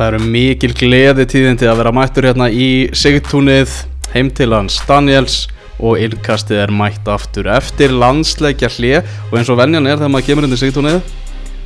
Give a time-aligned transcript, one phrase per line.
[0.00, 3.74] Það eru mikil gleði tíðindi að vera mættur hérna í Sigtúnið
[4.14, 5.34] heim til hans Daniels
[5.76, 10.26] og innkastið er mætt aftur eftir landsleikja hlje og eins og venjan er þegar maður
[10.30, 10.96] kemur inn í Sigtúnið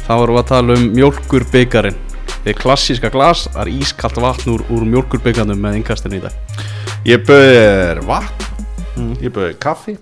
[0.00, 2.00] þá erum við að tala um mjölkurbyggarinn
[2.48, 6.66] Þið klassíska glas, það er ískalt vatn úr, úr mjölkurbyggarnum með innkastinu í dag.
[7.06, 9.94] Ég bauði þér vatn Ég bauði kaffi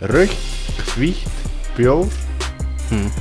[0.00, 0.48] Raukt,
[0.94, 1.44] hvítt,
[1.76, 2.08] bjór
[2.88, 3.12] Mm.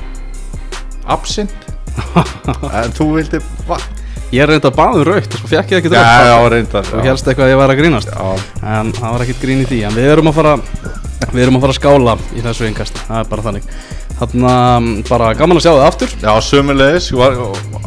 [1.09, 1.69] Absint.
[2.85, 5.81] En þú vildi vatn Ég er reynd að baða um raukt og svo fekk ég
[5.83, 8.09] ekki Já, raukt já, reyndar og helst eitthvað að ég var að grínast?
[8.09, 8.47] Já,
[8.79, 9.81] en það var ekkert grín í því.
[9.85, 10.55] En við erum að fara
[11.45, 12.99] erum að fara að skála í þessu innkast.
[13.07, 13.69] Það er bara þannig.
[14.15, 16.11] Þannig að bara gaman að sjá það aftur.
[16.23, 17.33] Já sömulegis Ég var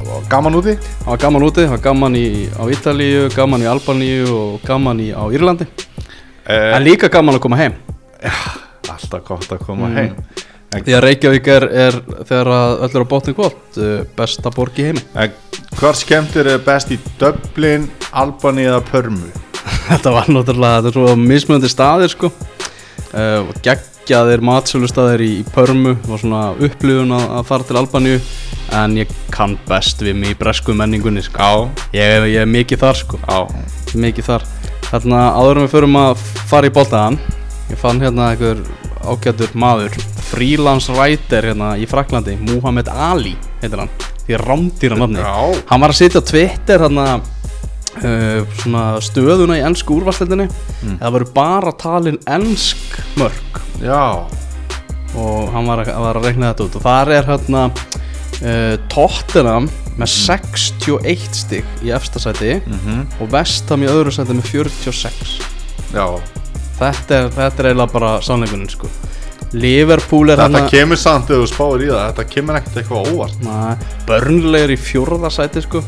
[0.09, 0.75] var gaman úti?
[1.07, 5.67] Var gaman úti, gaman í, á Ítalíu gaman í Albaníu og gaman í, á Írlandi.
[6.48, 7.75] Eh, en líka gaman að koma heim.
[8.89, 9.97] Alltaf gott að koma Mm.
[9.97, 10.15] heim
[10.77, 13.79] því að Reykjavík er, er þegar að öll eru á botni kvot
[14.19, 15.05] besta borg í heimi.
[15.17, 15.33] En
[15.79, 19.31] hvar skemmtir er best í Dublin, Albany eða Pörmu?
[19.91, 22.33] þetta var náttúrulega, þetta er svo mismunandi staðir sko.
[23.09, 28.20] Uh, geggjaðir matsölu staðir í, í Pörmu var svona upplifun að, að fara til Albaníu.
[28.77, 31.69] En ég kann best við mig í bresku menningunni sko.
[31.97, 33.23] Ég, ég er mikið þar sko.
[33.97, 34.48] Mikið þar.
[34.89, 37.20] Þarna áður en við förum að fara í boltaðan
[37.69, 38.62] ég fann hérna einhver
[39.08, 39.97] ágætur maður
[40.28, 43.92] freelance writer hérna í Fraklandi Muhammad Ali heitir hann
[44.27, 45.24] því rámdýra nafni.
[45.24, 45.64] Já.
[45.70, 47.06] hann var að sitja á Twitter hérna
[48.02, 50.98] uh, stöðuna í ennsku úrvarsleildinni Mm.
[51.00, 54.27] það voru bara talin ennsk mörg Já,
[55.14, 56.78] og hann var að, var að rekna þetta út.
[56.78, 63.05] Og þar er hérna uh, Tottenham með 61 stig í efsta sæti mhm.
[63.19, 65.33] og Vestham í öðru sæti með 46
[65.94, 66.06] Já,
[66.79, 68.91] þetta er, þetta er eiginlega bara sannleikuninn sko.
[69.57, 73.12] Liverpool er þetta hann kemur samt þegar þú spáir í það Þetta kemur ekkert eitthvað
[73.15, 73.47] óvart.
[74.09, 75.81] Burnley er í fjórða sæti sko.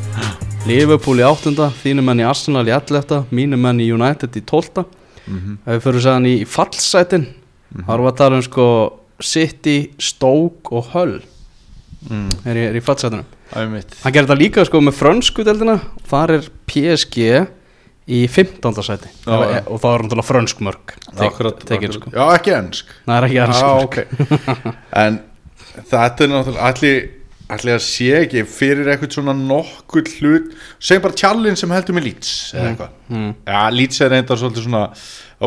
[0.69, 4.85] Liverpool í áttunda þínu menn í Arsenal í 11 mínu menn í United í 12
[5.31, 5.59] Mhm.
[5.67, 7.27] ef við fyrir sæðan í, í fallsætin
[7.87, 8.65] þá erum við að tala um sko
[9.23, 11.21] City, Stoke og Hull.
[12.09, 12.31] Mm.
[12.49, 13.25] er í, er í fallsætinum.
[13.53, 15.77] Það er mitt hann gerir þetta líka sko með frönsku deildina.
[16.09, 17.47] Þar er PSG
[18.11, 18.83] í 15.
[18.87, 19.13] sæti.
[19.25, 19.61] Já, og, já.
[19.67, 20.95] og það er náttúrulega frönsk mörg
[21.97, 22.13] sko.
[22.15, 23.97] Já, ekki ennsk það er ekki ennsk Já, mörg ok.
[25.05, 25.19] En
[25.93, 27.01] þetta er náttúrulega allir
[27.51, 30.53] allir að sé ekki fyrir eitthvað svona nokkull hlut.
[30.79, 32.93] Segjum bara tjallin sem heldur með Leeds eða eitthvað.
[33.11, 33.33] mm.
[33.51, 34.85] Já, Leeds er reyndar svolítið svona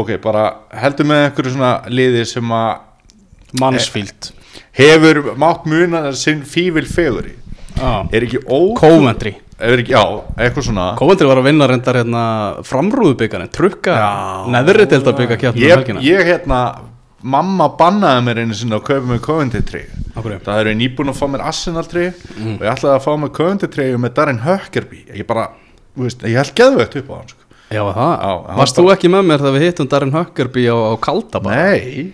[0.02, 0.44] ok, bara
[0.84, 2.74] heldur með einhverju svona liði sem að
[3.62, 4.32] Mansfield.
[4.74, 7.36] Hefur mátt muna sinn fífil feguri
[7.78, 8.04] ah.
[8.12, 9.36] er ekki ó Coventry.
[9.36, 9.43] ekki,
[9.88, 10.02] já,
[10.38, 10.86] eitthvað svona.
[10.98, 12.24] Coventry var að vinna reyndar hérna
[12.66, 14.10] framrúðubyggarinn trukka Já.
[14.50, 16.02] neðri delta byggar kjartna um ég, helgina.
[16.02, 16.62] ég hérna
[17.24, 19.22] mamma bannaði mér einu sinni að kaupa mér
[20.16, 22.56] Akkur, það eru nýbúin að fá mér Arsenal trey Mm.
[22.60, 25.06] og ég ætlaði að fá mér Coventry trey með Darren Huckerby.
[25.16, 25.48] Ég bara,
[25.98, 27.40] veist, ég held geðvegt upp á hann sko.
[27.74, 31.50] Já, það, varst þú ekki með mér þegar við hittum Darren Huckerby á, á Kaldaba?
[31.56, 32.14] nei,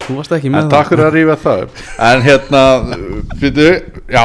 [0.00, 1.80] Þú varst ekki en með takk fyrir að rífa það upp.
[2.00, 2.60] En hérna,
[3.40, 3.72] byrju,
[4.08, 4.24] já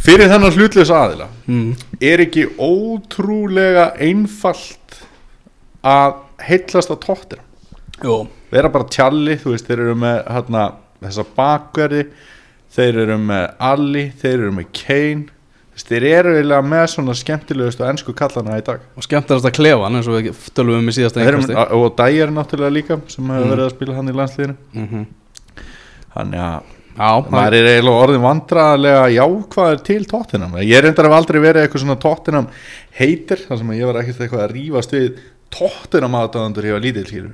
[0.00, 1.70] fyrir þennan hlutleys aðila mm.
[2.00, 5.00] er ekki ótrúlega einfalt
[5.86, 7.42] að heitlast að tóttir
[8.50, 10.62] vera bara tjalli, þú veist, þeir eru með hérna,
[11.04, 12.06] þessa bakverði
[12.70, 15.28] þeir eru með Alli þeir eru með Kane
[15.80, 20.08] þeir eru eiginlega með svona skemmtilegustu ennsku kallana í dag og skemmtilegast að klefan eins
[20.10, 23.52] og við tölum um í síðasta einhversti og Dæjar náttúrulega líka sem hefur Mm.
[23.54, 25.06] verið að spila hann í landsliðinu mm -hmm.
[26.14, 31.38] þannig að Já, maður er eiginlega orðin vandræðarlega jákvæður til tóttinam ég reyndar hef aldrei
[31.40, 32.50] verið eitthvað svona tóttinam
[32.98, 35.22] heitir, þar sem ég var ekkert eitthvað að rífast við
[35.54, 37.30] tóttinam aðdáðandur ég var lítill hér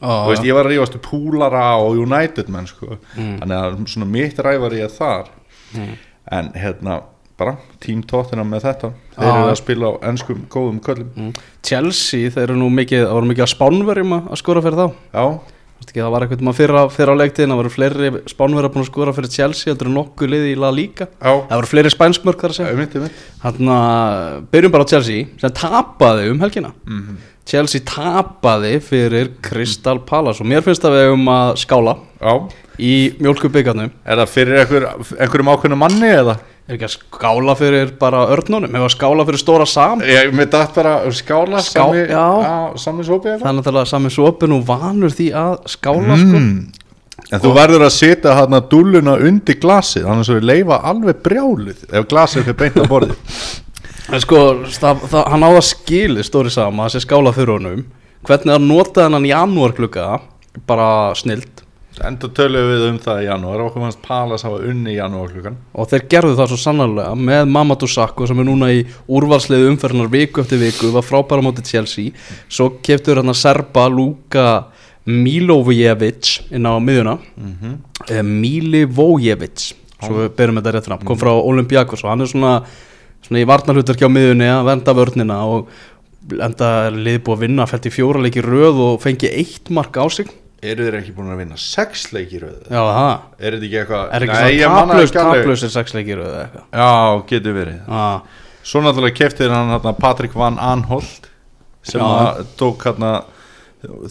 [0.00, 2.96] Þú veist, ég var að rífast við Púlara og United menn sko.
[3.18, 3.32] Mm.
[3.42, 5.32] þannig að svona mitt rævar ég þar.
[5.74, 5.96] Mm.
[6.30, 7.00] en hérna
[7.40, 8.90] bara tím tóttina með þetta.
[9.14, 9.32] Þeir Já.
[9.32, 11.08] eru að spila á ennskum góðum köllum.
[11.16, 11.32] Mm.
[11.64, 14.86] Chelsea, þeir eru nú mikið mikið að spánverjum að að skora fyrir þá.
[15.14, 15.24] Já,
[15.88, 18.90] ekki, það var eitthvað maður fyrra, fyrra á leiktiðin það voru fleiri spánverjar búin að
[18.90, 21.08] skora fyrir Chelsea heldur nokkuð liði í La Liga.
[21.16, 23.10] Já, það voru fleiri spænskmörk þar að segja.
[23.42, 26.74] Þannig að byrjum bara á Chelsea sem tapaði um helgina.
[26.86, 27.20] Mm
[27.50, 32.34] Chelsea tapaði fyrir Crystal Palace og mér finnst að við hefum að skála já,
[32.78, 36.36] í mjölkubyggarnum er það fyrir einhver, einhverjum ákveðnum manni eða?
[36.68, 40.50] Er ekki að skála fyrir bara örnunum hefur að skála fyrir stóra sam ég, mér
[40.52, 42.26] dætt bara skála Ská- sami, já.
[42.80, 46.42] sami eitthvað þannig að það sami sopin og vanur því að skála sko.
[46.42, 46.60] mm.
[47.30, 51.86] en þú verður að setja hérna dúlluna undir glasið annars er við leifa alveg brjáluð
[51.90, 53.16] ef glasið fyrir beint á borðið
[54.14, 57.88] en sko það, það, hann á það skili stóri sam að sé skála fyrir honum
[58.26, 60.06] hvernig að nota þennan janúar klukka
[60.68, 61.59] bara snild
[62.06, 65.58] enda tölum við um það í janúar okkur fannst Palas hafa unni í janúar klukkan.
[65.74, 70.12] Og þeir gerðu það svo sannarlega með Mamadou Sakho sem er núna í úrvalsliðu umferðinar
[70.12, 72.14] viku eftir viku, var frábæra móti Chelsea.
[72.48, 74.46] Svo keftur hann að Serba Luka
[75.10, 77.18] Milojevic inn á miðjuna.
[77.36, 78.32] Mm -hmm.
[78.40, 82.52] Milivojevic svo við berum þetta rétt fram, kom frá Olympiakos og hann er svona,
[83.26, 85.72] svona í varnarhutarki á miðjunni að venda vörnina og
[86.30, 90.04] enda liði búið að vinna fælt í fjóra leiki röð og fengi eitt mark á
[90.12, 90.30] sig
[90.62, 93.10] eru þeir ekki búin að vinna sex leikir röð Já, það
[93.40, 95.40] er þetta ekki eitthvað Er ekki Nei, ég svona man það taplaus, ekki alveg.
[95.44, 96.64] taplausir sex leikir eða eitthvað?
[96.82, 97.80] Já, getur verið.
[97.88, 98.20] Ah,
[98.62, 101.30] svo náttúrulega keftir hann hérna, Patrik Van Anholt
[101.82, 102.04] sem Já.
[102.04, 103.12] að tók hérna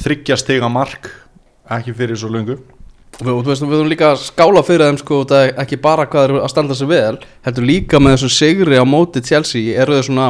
[0.02, 1.12] þryggja stiga mark
[1.70, 2.56] ekki fyrir svo lungu
[3.20, 5.78] við, og þú veist, við höfum líka að skála fyrir þeim sko, það er ekki
[5.84, 9.22] bara hvað þeir eru að standa sig vel heldur líka með þessu sigri á móti
[9.26, 10.28] Chelsea eru þeir svona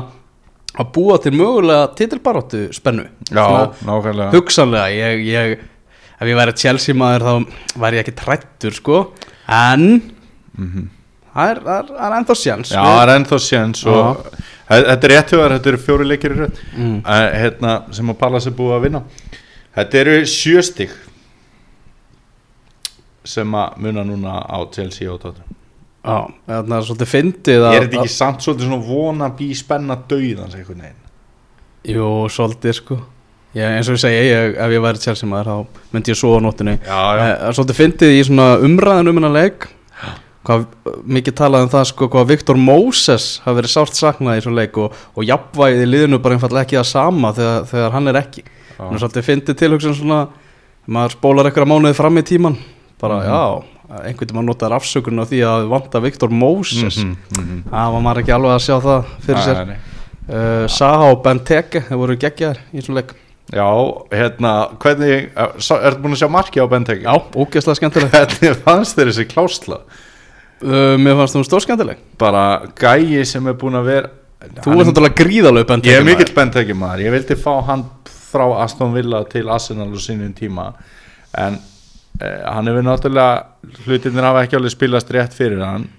[0.79, 4.29] að búa til mögulega titilbaróttu spennu já, Svona nákvæmlega.
[4.35, 5.63] hugsanlega ég, ég,
[6.19, 9.01] ef ég væri Chelsea maður þá væri ég ekki trættur sko.
[9.49, 9.85] En
[10.59, 14.23] það er, það er, það er ennþá sjans já, það er ennþá séns og
[14.69, 16.63] þetta er rétt höfðar, þetta eru fjóri leikir í röð.
[16.75, 16.97] Mm.
[17.43, 19.03] Hérna, sem að Pallas er búið að vinna.
[19.77, 20.97] Þetta eru sjö stig
[23.29, 25.55] sem að muna núna á Chelsea og Tottenham.
[25.99, 26.17] Já,
[26.47, 30.55] það er svolítið fyndið að er þetta ekki samt svolítið svona vona bí spenna dauðans
[30.55, 31.01] einhvern veginn?
[31.91, 32.99] Jú, svolítið sko
[33.55, 36.39] ég, eins og ég segi, ég, ef ég væri Chelsea maður þá myndi ég sofa
[36.39, 39.67] á já, já, Eh, svolítið fyndið í svona umræðan um hennar leik.
[40.49, 40.65] Hvað
[41.05, 44.77] mikið talað um það sko hvað Viktor Moses hafi verið sárt saknað í svona leik
[44.77, 48.43] og, og jafnvægið í liðinu bara einfallega ekki það sama þegar, þegar hann er ekki.
[48.79, 50.21] Er svolítið fyndið tilhugsun svona
[50.89, 52.57] maður spólar eitthvað mánuði fram í tíman
[52.99, 53.27] bara Mhm.
[53.29, 53.63] já,
[54.05, 56.97] einhvern veginn notar afsökun á því að vanta Viktor Moses.
[56.97, 57.63] Mhm, mhm.
[57.69, 59.75] það var maður ekki alveg að sjá það fyrir sér.
[60.29, 63.13] uh, Saha og Benteke þeir voru geggjaðir í svona leik
[63.49, 63.69] Já,
[64.13, 67.01] hérna, hvernig, er þetta búin að sjá marki á Benteke?
[67.01, 69.79] já, ógeðslega skemmtileg Hvernig fannst þér þessi klásla?
[70.61, 72.01] uh, mér fannst það stórskemmtileg.
[72.21, 72.43] Bara
[72.77, 74.11] gæi sem er búin að vera
[74.63, 77.85] þú ert náttúrulega gríðalög Benteke Ég er mikill Benteke maður, ég vildi fá hann
[78.29, 80.69] frá Aston Villa til Arsenal á sínum tíma.
[81.33, 81.57] En
[82.21, 83.47] eh, hann hefur náttúrulega,
[83.87, 85.89] hlutinir hafa ekki alveg spilast rétt fyrir hann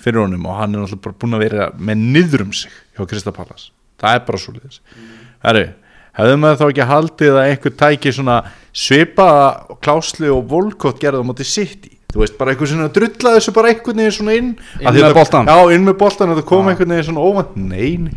[0.00, 3.70] Fyrir honum og hann er náttúrulega búin að vera með niðrum sig hjá Kristapalas
[4.00, 4.80] Það er bara svo liðis
[5.44, 5.64] Herru,
[6.18, 8.36] hefðum við þá ekki haldið að einhver tæki svona
[8.72, 11.96] svipaða klásli og volkott gerði á móti City?
[12.10, 14.48] Þú veist, bara einhver svona drullaði þessu bara einhvern veginn svona inn.
[14.80, 15.46] Inn með boltann.
[15.46, 17.52] já, inn með boltan, þetta kom einhvern veginn svona óvænt.
[17.54, 18.08] Nein,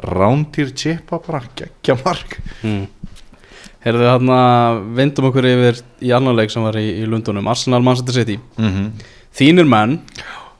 [0.00, 2.38] rántýr chipa bara, geggja mark.
[2.62, 2.86] Mm.
[3.84, 7.82] Herðu hann að vindum okkur yfir í annan leik sem var í, í Lundunum Arsenal
[7.84, 8.38] Manchester City.
[8.56, 9.12] Mm -hmm.
[9.34, 9.98] Þínir menn,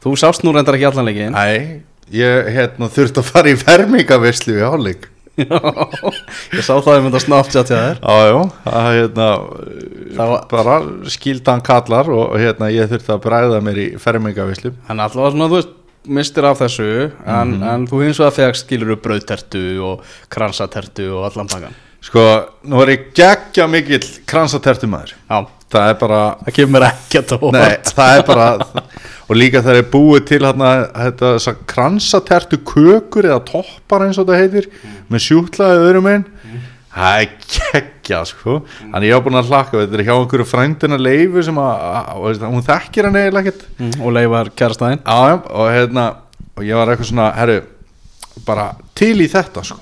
[0.05, 1.81] þú sást nú reyndar ekki allan leikin Æ,
[2.13, 7.71] ég hérna þurfti að fara í fermingavislu í hálfleik Ég sá það um þetta Snapchat
[7.73, 7.97] hjá þér.
[8.03, 9.29] Já, já, það hérna
[10.19, 10.77] var- bara
[11.11, 15.59] skildan kallar og hérna ég þurfti að bræða mér í fermingavislu En alltaf svona, þú
[15.59, 15.73] veist,
[16.07, 16.89] mistir af þessu
[17.27, 22.21] en, en þú hins vegar fegst skilur upp brauðtertu og kransatertu og allan pakkan Sko,
[22.69, 25.39] nú er ég geggja mikill kransatertumæður Já,
[25.75, 28.49] Það er bara, það kemur ekki að tóa nei, það er bara
[29.25, 34.29] og líka það er búið til hérna, þetta þessar kransatertu kökur eða toppar eins og
[34.29, 34.71] þetta heitir
[35.09, 36.27] með sjúklaði öðrum einn
[36.95, 38.61] það er geggja sko.
[38.79, 42.29] Þannig ég var búin að hlaka, þetta er hjá einhverju frændina leifu sem að, að,
[42.37, 43.65] að hún þekkir hann eiginlega ekkert.
[43.81, 45.03] Mm, Og leifar kærastæðin
[45.51, 46.05] og hérna
[46.55, 47.59] og ég var eitthvað svona, herru
[48.47, 49.81] bara til í þetta sko.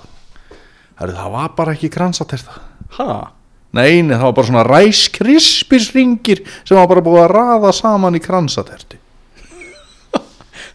[1.03, 2.57] Herru, það var bara ekki kransaterta.
[2.97, 3.21] Ha?
[3.77, 9.01] Nei, það var bara svona ræskrispisringir sem var bara búið að raða saman í kransaterti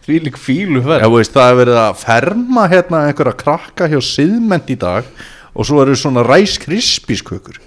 [0.08, 4.70] Því lík fílu verð veist, það er verið að ferma hérna einhverja krakka hjá siðment
[4.72, 5.08] í dag
[5.52, 7.58] og svo eru svona ræskrispískökur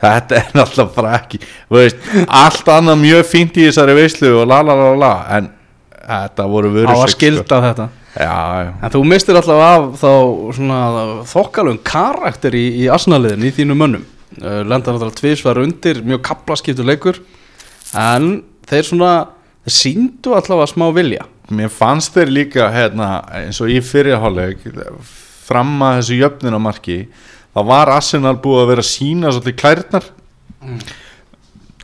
[0.00, 4.62] Þetta er náttúrulega bara ekki veist, allt annað mjög fínt í þessari veislu og la
[4.64, 5.50] la la la en
[6.00, 7.86] þetta voru Á vöru að skilda þetta.
[8.16, 10.12] Já, já, En þú mistir alltaf af þá
[10.56, 10.78] svona
[11.30, 14.06] þokkalum karakter í, í asnaliðin í þínu mönnum.
[14.40, 17.20] Uh, Lenda náttúrulega tvisvar undir, mjög kaplaskiptur leikur
[17.98, 18.40] En
[18.70, 19.12] þeir svona,
[19.66, 24.64] þeir síndu allavega smá vilja mér fannst þeir líka hérna, eins og í fyrirháleik
[25.46, 26.98] fram að þessu jöfnunamarki
[27.50, 30.06] þá var Arsenal búið að vera sína svolítið klærnar.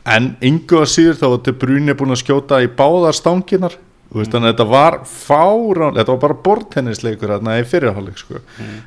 [0.07, 3.75] En yngu að síður þá var til brunni búin að skjóta í báðar stanginar
[4.15, 8.41] veist, að þetta var fárán þetta var bara bortennisleikur hérna í fyrirháleik sko.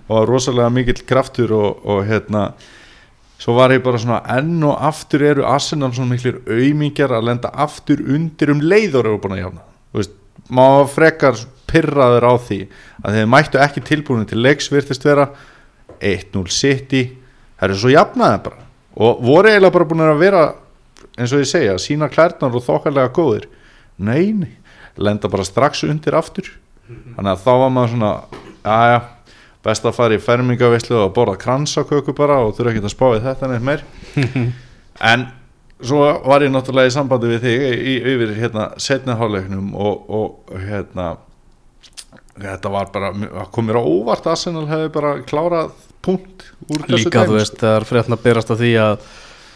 [0.09, 2.51] og var rosalega mikill kraftur og, og hérna
[3.41, 7.53] svo var ég bara svona enn og aftur eru Arsenal svona miklir auðmingjar að lenda
[7.53, 9.61] aftur undir um leiður eru búin að
[9.91, 10.13] Þú veist,
[10.51, 11.39] maður frekar
[11.71, 12.61] pyrraður á því
[13.05, 15.31] að þeir mættu ekki tilbúinu til leiks virtist vera.
[16.01, 17.03] 1-0 City
[17.61, 18.67] það er svo jafnaði bara.
[19.01, 20.45] Og voru eiginlega bara búin að vera
[21.21, 23.47] eins og ég segja, sína klærnar og þokkarlega góðir.
[24.01, 24.55] Nei, nei,
[24.97, 26.49] lenda bara strax undir aftur.
[26.89, 28.13] Þannig að þá var maður svona
[28.67, 29.03] aðja,
[29.67, 33.23] best að fara í fermingavislu og borða kransaköku bara og þurfa ekki að spá í
[33.27, 33.87] þetta neitt meir.
[35.01, 35.23] En
[35.87, 41.15] svo var ég náttúrulega í sambandi við þig í, yfir hérna setniháleiknum og, og hérna
[42.41, 45.73] þetta var bara, það kom mér á óvart að Arsenal hefði bara klárað
[46.05, 49.11] punkt úr þessu Líka þú dæmi, veist, þegar fréttina berast af því að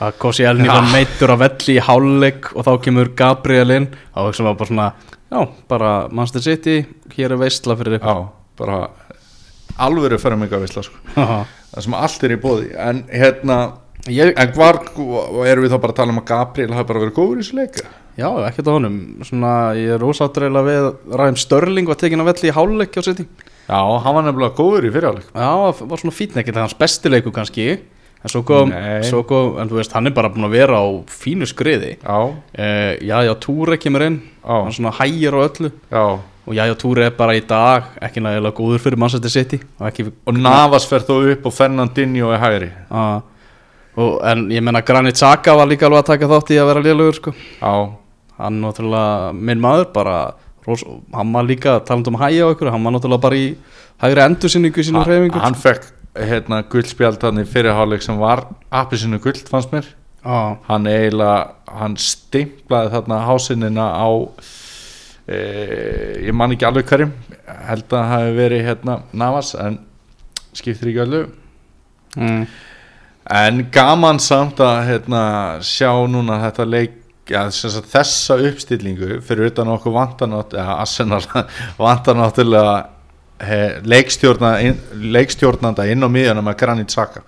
[0.05, 0.73] að Kossi Elni Já.
[0.75, 4.71] var meittur að velli í hálfleik og þá kemur Gabriel inn þá sem var bara
[4.71, 4.89] svona,
[5.31, 5.41] já,
[5.71, 6.77] bara Manchester City,
[7.15, 8.27] hér er veistla fyrir ykkur já,
[8.59, 8.81] bara
[9.87, 10.99] alvöru fermingavisla sko.
[11.17, 11.47] Já.
[11.75, 13.59] það sem allt er í bóði en hérna,
[14.13, 14.83] Ég, en hvar
[15.49, 17.57] erum við þá bara að tala um að Gabriel hafi bara verið góður í þessu
[17.57, 17.85] leika
[18.21, 18.99] já, ekkert á honum.
[19.25, 23.03] Svona, ég er ósáttur eiginlega við Ræm Störling var tekin að velli í hálfleik á
[23.07, 23.25] City.
[23.65, 27.33] Já, hann var nefnilega góður í fyrirháleik Já, það var svona fítn ekkert hans bestileiku
[27.33, 27.69] kannski.
[28.25, 28.71] En svo kom,
[29.05, 31.91] svo kom en þú veist, hann er bara búin að vera á fínu skriði.
[32.01, 34.23] Já, uh, Já, já, Túre kemur inn.
[34.41, 34.55] Já.
[34.63, 35.73] hann svona hægir á öllu.
[35.93, 36.05] Já.
[36.45, 39.61] Og já, Túre er bara í dag ekki nægilega góður fyrir Manchester City.
[39.81, 42.71] Og og Navas fer þó upp og Fernandinho er hægri.
[42.89, 43.21] Uh,
[43.97, 46.85] og, en ég menna Granit Xhaka var líka alveg að taka þátt í að vera
[46.85, 47.35] lélugur sko.
[48.39, 50.17] hann náttúrulega, minn maður bara,
[50.67, 50.85] ros,
[51.15, 53.51] hann var líka talandi um hægja á ykkur, hann var náttúrulega bara í
[54.03, 55.45] hægri endursinningu í sínum hreyfingum.
[55.45, 59.87] hann fekk hérna guldspjald hann í fyrirháleik sem var appisinu guld fannst mér.
[60.25, 64.09] Já, hann eiginlega, hann stimplaði þarna hásinnina á
[65.29, 65.39] e,
[66.25, 67.13] ég man ekki alveg hverjum
[67.69, 69.79] held að það hafi verið hérna Navas en
[70.57, 71.29] skiptir ekki alveg
[72.17, 72.47] mm.
[73.31, 75.23] En gaman samt að hérna,
[75.65, 77.01] sjá núna þetta leik
[77.31, 80.57] ja, þessa uppstillingu fyrir utan okkur vantanátt
[81.87, 82.77] vantanáttúrulega
[83.45, 84.79] he, leikstjórna, inn,
[85.15, 87.25] leikstjórnanda inn á miðjana með Granit Xhaka.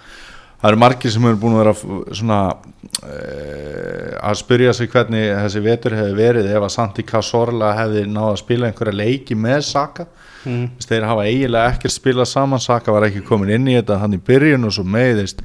[0.56, 1.72] Það eru margir sem eru búin að vera
[2.16, 8.06] svona uh, að spyrja sig hvernig þessi vetur hefði verið ef að Santi Cazorla hefði
[8.08, 10.08] náð að spila einhverja leiki með Xhaka.
[10.46, 10.66] Mm.
[10.86, 14.22] Þeir hafa eiginlega ekkert spilað saman Saka var ekki komin inn í þetta hann í
[14.22, 15.42] byrjun og svo meiðist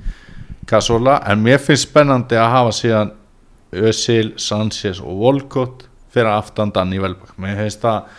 [0.72, 3.14] Cazorla en mér finnst spennandi að hafa síðan
[3.72, 7.38] Özil, Sanchez og Volkot fyrir aftan Danny Welbeck.
[7.40, 8.10] Mér finnst það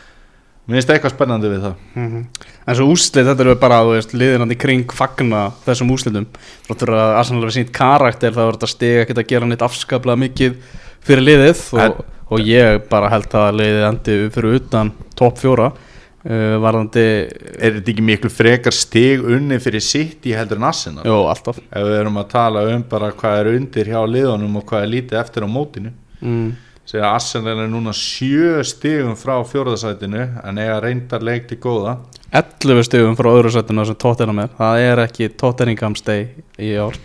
[0.95, 1.75] eitthvað spennandi við það.
[1.95, 2.23] Mhm.
[2.67, 6.27] En svo úslit, þetta eru bara, liðinandi kring fagna þessum úslitum
[6.69, 10.23] Þáttur að Arsenal hefur sínt karakter þá er þetta steg ekkert að gera neitt afskaplega
[10.23, 10.55] mikið
[11.03, 15.73] fyrir liðið og, og ég bara held að liðið endi fyrir utan topp fjóra
[16.25, 17.05] uh, varðandi,
[17.59, 21.07] er þetta ekki miklu frekar stig unni fyrir sitt í heldur en Arsenal?
[21.09, 21.61] Jú, alltaf.
[21.69, 24.93] Ef við erum að tala um bara hvað er undir hjá liðunum og hvað er
[24.97, 25.95] lítið eftir á mótinu.
[26.23, 26.51] Mm.
[26.87, 31.97] segja að Arsenal er núna sjö stigum frá fjóraðasætinu en eiga reyndar leik til góða.
[32.33, 34.53] 11 stegum frá öðru sættinu sem Tottenham er.
[34.59, 36.97] Það er ekki Tottenham steg í ár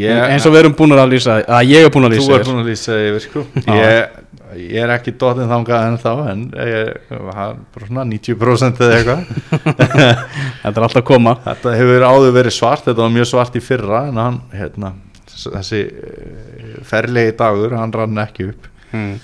[0.00, 2.36] ég, eins og við erum búin að lýsa að ég er búin að Þú lýsa
[2.36, 3.44] er búin að lýsa yfir sko.
[3.64, 4.18] Ég,
[4.60, 9.24] ég er ekki dottin þangað en þá en ég er bara svona 90% eða eitthvað.
[10.64, 11.38] Þetta er alltaf að koma.
[11.46, 14.94] Þetta hefur áður verið svart, þetta var mjög svart í fyrra en hann, hérna
[15.34, 18.70] þessi eh, ferlegi dagur, hann rann ekki upp.
[18.92, 19.18] Hmm.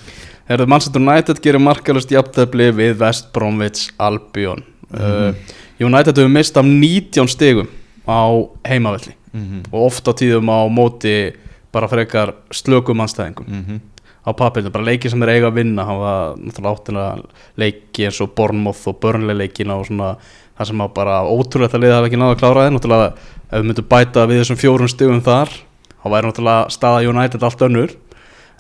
[0.50, 4.64] Herðu, Manchester United gerir markalust jafntefli við West Bromwich Albion.
[4.90, 5.30] Uh,
[5.78, 7.68] United hefur mist af 19 stigum
[8.10, 8.26] á
[8.66, 11.32] heimavelli mm og oft á tíðum á móti
[11.72, 13.80] bara frekar slökum anstæðingum -hmm.
[14.26, 17.22] á papirinu, bara leiki sem er eiga að vinna hann var náttúrulega áttina
[17.56, 20.16] leiki eins og Bournemouth og Burnley leikina og svona
[20.60, 22.72] það sem að bara ótrúlegt að liða hafa ekki náða að klára þeir.
[22.76, 25.52] Náttúrulega ef við myndum bæta við þessum fjórum stigum þar
[26.00, 27.94] þá væri náttúrulega staða United allt önnur.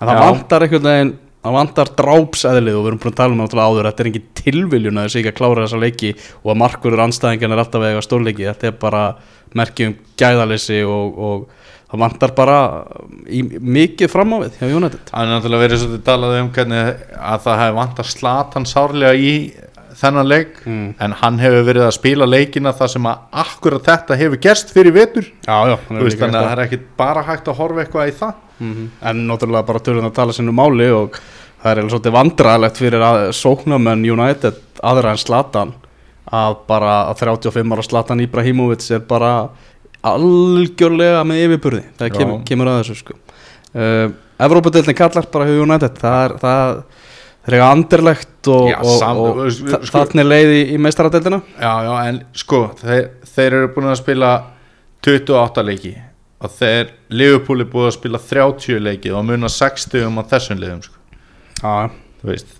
[0.00, 0.22] En það Já.
[0.24, 3.88] vantar einhvern veginn það vantar drápseðlið og við erum búin að tala um náttúrulega áður
[3.90, 7.54] þetta er engin tilviljun að þessi ekki að klára þessa leiki og að markverður anstæðingan
[7.54, 8.48] er alltaf vega stórleiki.
[8.48, 9.04] Þetta er bara
[9.58, 11.48] merki um gæðalessi og, og
[11.90, 12.58] það vantar bara
[13.26, 15.00] í, mikið fram á við hjá United.
[15.10, 19.32] Það er náttúrulega verið svolítið talað um hvernig að það hefði vantar slatan sárlega í
[20.00, 20.94] þennan leik Mm.
[21.02, 24.94] en hann hefur verið að spila leikina þar sem að akkurat þetta hefur gerst fyrir
[24.94, 25.26] vetur.
[25.44, 28.32] Já, já, þannig að það er ekki bara hægt að horfa eitthvað í það.
[28.60, 31.18] Mm En náttúrulega bara tölum að tala sinni máli og
[31.62, 35.72] það er svolítið vandræðilegt fyrir að sóknamenn United aðra en Zlatan
[36.30, 39.32] að bara að 35 ára Zlatan Ibrahimovic er bara
[40.06, 43.16] algjörlega með yfirburði það kemur, kemur að þessu sko.
[43.74, 45.98] Uh, Evrópadeildin kallar bara hjá United.
[46.00, 46.70] Það er það
[47.40, 49.40] það er eitthvað anderlegt og, Já, og, og,
[49.72, 51.40] þa- sko- þannig leið í, í meistaradeildina.
[51.60, 54.30] Já, já, en sko þeir, þeir eru búin að spila
[55.04, 55.92] 28 leiki
[56.40, 60.60] og þeir Liverpool er búin að spila 30 leiki og muna 60 um á þessum
[60.62, 60.96] liðum sko.
[61.60, 62.56] Já, Þú veist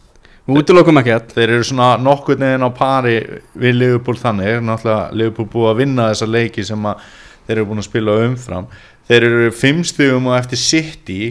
[0.50, 1.35] við útilokum ekkert.
[1.37, 3.16] Þeir eru svona nokkur neginn á pari
[3.54, 7.07] við Liverpool þannig, náttúrulega Liverpool búið að vinna þessa leiki sem að
[7.47, 8.69] þeir eru búin að spila umfram.
[9.11, 11.23] Þeir eru fimm stigum og eftir City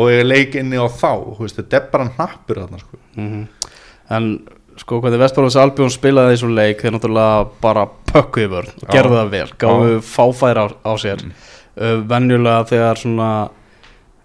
[0.00, 1.12] og ég leik inni á þá.
[1.42, 3.02] Þetta er bara hnappur þarna sko.
[3.16, 3.44] Mhm.
[4.10, 4.32] En
[4.80, 9.32] sko hvernig Vestbróðs Albjón spilaði þessu leik þeir náttúrulega bara pökkuði vörn og gerðu það
[9.34, 11.24] vel, gáðu fáfæri á, á sér.
[11.80, 13.30] Uh, venjulega þegar svona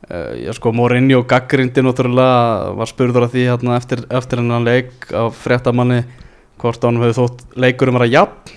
[0.09, 5.39] já sko Mourinho gaggrindi náttúrulega var spurður að því hérna eftir, eftir hennan leik af
[5.41, 6.03] fréttamanni
[6.62, 8.53] hvort hann hefði þótt leikurum vera jafn.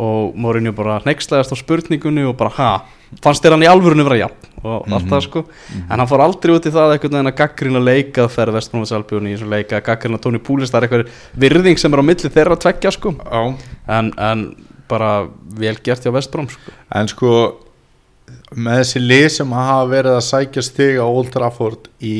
[0.00, 2.68] Og Mourinho bara hneikslæðast á spurningunni og bara ha,
[3.20, 4.48] fannst þér hann í alvörunni vera jafn?
[4.64, 5.42] Og allt það sko.
[5.82, 8.94] En hann fór aldrei út í það einhvern veginn að gaggrina leika að ferð Vestbróðs
[8.96, 12.08] Albjón í þessum leika að gaggrina Tóni Púlis, það er eitthvað virðing sem er á
[12.10, 13.14] milli þeirra að tveggja sko.
[13.20, 13.42] Já.
[13.98, 14.46] en, en
[14.90, 15.10] bara
[15.60, 16.74] vel gert hjá Vestbróm sko.
[16.96, 17.34] en sko
[18.56, 22.16] með þessi lið sem hafa verið að sækja stig á Old Trafford í,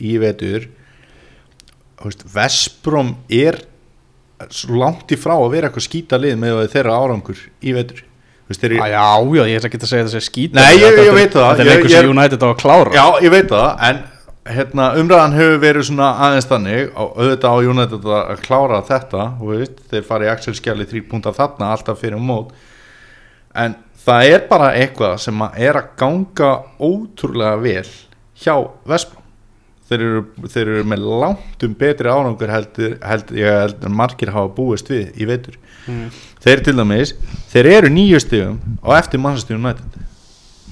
[0.00, 0.68] í vetur
[2.32, 3.58] Vestbrom er
[4.54, 8.04] svo langt í frá að vera eitthvað skýta lið með þeirra árangur í vetur
[8.48, 9.00] Þú veist, þeir ah, já,
[9.36, 11.48] já, ég er ekki að segja þessi skýta Nei, ég- ég veit það.
[11.50, 13.98] þetta er leikur sem United á að klára Já, ég veit það, en
[14.48, 19.82] hérna, umræðan hefur verið svona aðeins þannig og auðvitað á United að klára þetta veist,
[19.90, 22.54] þeir fara í Axel-skjali þrý púnta þarna alltaf fyrir mót
[23.58, 27.86] en það er bara eitthvað sem er að ganga ótrúlega vel
[28.38, 28.54] hjá
[28.88, 29.22] Vespa
[29.88, 34.90] þeir eru, þeir eru með langtum betri árangur heldur, heldur, ég heldur margir hafa búist
[34.92, 35.56] við í vetur.
[35.88, 36.10] Mm.
[36.44, 37.14] þeir til dæmis,
[37.48, 40.04] þeir eru nýju stigum og eftir Manchester United.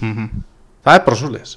[0.02, 0.44] Mm
[0.86, 1.56] það er bara svo leis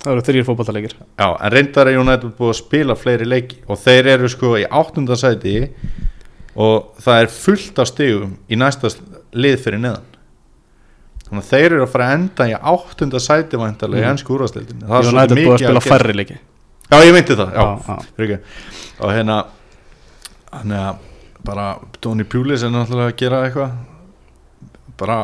[0.00, 3.80] Það eru þrýr fótballaleikir Já, en reyndar er United búið að spila fleiri leiki og
[3.82, 5.56] þeir eru sko í áttunda sæti
[6.54, 8.92] og það er fullt af stigum í næsta
[9.36, 10.06] lið fyrir neðan
[11.30, 14.10] þannig að þeir eru að fara að enda í áttunda sæti væntalega í Mm.
[14.14, 16.38] ennsku úrvastildin United búið að spila færri leiki
[16.90, 17.96] Já, ég meinti það, já, Já, já.
[19.00, 19.36] og hérna
[20.50, 20.96] þannig að
[21.46, 21.66] bara
[22.02, 23.70] Tony Pulis er náttúrulega að gera eitthvað
[24.98, 25.18] bara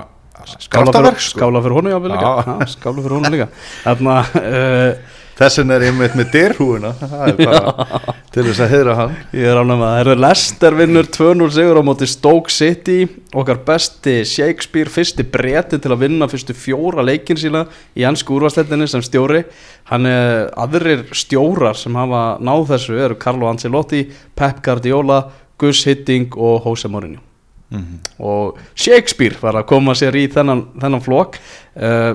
[0.47, 1.39] Skála fyrir, sko.
[1.65, 1.75] fyrir
[2.13, 2.45] líka Já.
[2.47, 3.49] Já, Skála fyrir honum líka
[3.83, 4.93] Þarna uh,
[5.37, 7.89] Þessin er með derhúuna það er bara
[8.33, 9.17] til þess að heyra hann.
[9.37, 9.91] Ég er með það.
[9.91, 12.97] Það eru Lester vinnur 2-0 sigur á móti Stoke City.
[13.37, 18.89] Okkar besti Shakespeare fyrsti breti til að vinna fyrstu fjóra leikin sína í ennsku úrvarsleitinni
[18.89, 19.43] sem stjóri.
[19.91, 24.07] Hann er aðrir stjórar sem hafa náð þessu eru Carlo Ancelotti,
[24.37, 25.27] Pep Guardiola
[25.61, 27.21] Gus Hitting og Jose Mourinho.
[27.69, 28.25] Mm -hmm.
[28.25, 31.39] og Shakespeare var að koma sér í þennan, þennan flokk.
[31.75, 32.15] Uh,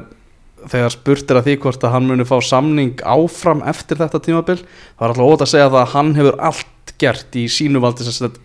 [0.70, 4.60] þegar spurt er að því hvort að hann muni fá samning áfram eftir þetta tímabil
[4.62, 8.06] það er alltaf ótt að segja það að hann hefur allt gert í sínu valdi
[8.06, 8.36] sem,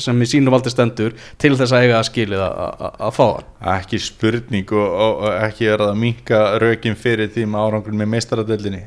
[0.00, 4.00] sem í sínu valdi stendur til þess að eiga að skilið að, fá hann ekki
[4.02, 8.84] spurning og, og, og ekki er að minka rökin fyrir því með árangur með meistaradeldinni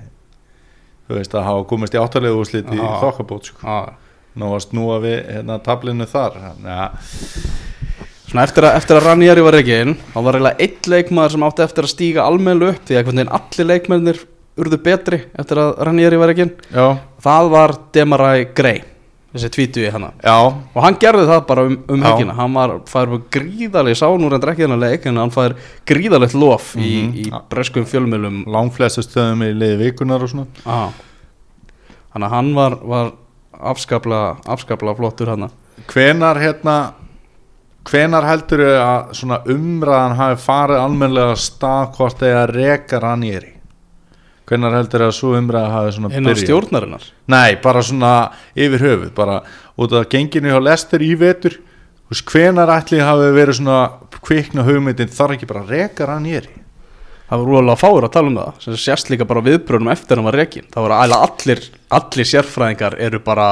[1.08, 2.88] þú veist að hafa komist í áttalegu úrslit í Já.
[3.04, 3.92] þokkabót ah.
[4.40, 7.14] nú að snúa við hérna, tablinu þar þannig að
[8.32, 11.44] Svona eftir að, eftir að Ranieri var ekki inn þá var eiginlega eitt leikmaður sem
[11.50, 14.22] átti eftir að stíga almennu upp því að einhvern veginn allir leikmennir
[14.62, 16.86] urðu betri eftir að Ranieri var ekki inn já,
[17.26, 18.82] það var Demarai Gray
[19.32, 20.10] þessi tvítu í hana.
[20.20, 22.06] Já, og hann gerði það bara um, um Já.
[22.10, 22.34] helgina.
[22.36, 25.56] Hann var, fær gríðaleg, sá nú reyndar ekki þennan leik en hann fær
[25.88, 26.84] gríðalegt lof Mhm.
[26.84, 30.48] í, í breskum fjölmjölum langflestu stöðum í liði vikunar og svona.
[30.68, 30.92] Ah.
[32.12, 33.12] þannig að hann var, var
[33.72, 34.20] afskapla,
[34.52, 35.48] afskapla flottur hann
[35.88, 36.76] hvenar hérna
[37.88, 43.52] hvenar heldur þau að svona umræðan hafi farið almennilega af stað hvort þegar að Ranieri?
[44.50, 46.42] Hvenar heldur þau að svo umræða hafi svona byrjað?
[46.44, 47.10] stjórnarinnar?
[47.32, 48.14] Nei, bara svona
[48.56, 49.42] yfir höfuð bara
[49.78, 51.60] út af genginu hjá Lester í vetur.
[52.12, 53.84] Hvenar ætli hafi verið svona
[54.22, 56.62] kvikna hugmyndin þarf ekki bara að reka Ranieri?
[57.32, 60.20] Það var rúlega fáur að tala um það sem sérst líka bara á viðbrunum eftir
[60.20, 61.62] hann var rekin það var æla allir,
[61.96, 63.46] allir sérfræðingar eru bara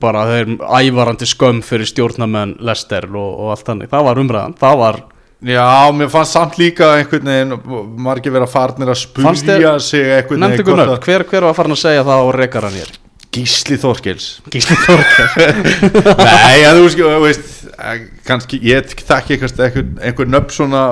[0.00, 3.90] bara þeir ævarandi skömm fyrir stjórnamenn Lester og, og allt þannig.
[3.92, 5.02] Það var umræðan, það var
[5.40, 10.60] Já, mér fannst samt líka einhvern veginn margir vera farnir að spurja sig einhvern nefndi
[10.60, 12.90] ykkur nöfn, hver, hver var farin að segja það og rekar hann hér?
[12.92, 14.26] Að Gísli Þorkels.
[14.50, 15.44] Gísli Þorkell
[16.26, 17.44] Nei, en þú veist,
[17.78, 19.62] eh, kannski, ég þekki eitthvað
[20.02, 20.82] einhver, nöfn svona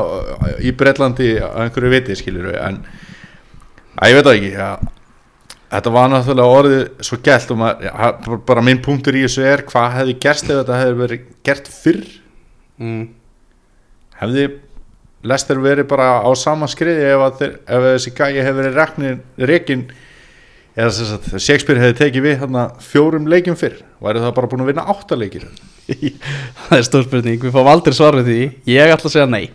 [0.46, 2.78] eh, í Bretlandi að einhverju viti, skilur en
[3.98, 4.70] að ég veit það ekki ja,
[5.68, 9.98] þetta var náttúrulega orðið svo gælt og maður, bara minn punktur í þessu er hvað
[9.98, 12.08] hefði gerst ef þetta hefði verið gert fyrr?
[12.78, 13.04] Mm.
[14.20, 14.48] hefði
[15.28, 19.16] Lester verið bara á sama skriði ef, að þeir, ef þessi gæi hefði verið reknir,
[19.50, 19.88] rekin
[20.78, 24.62] eða sem sagt, Shakespeare hefði tekið við þarna fjórum leikjum fyrr væri það bara búin
[24.62, 25.48] að vinna átta leikir?
[26.68, 28.42] Það er stór spurning, við fáum aldrei svar við því.
[28.68, 29.48] Ég ætla að segja nei.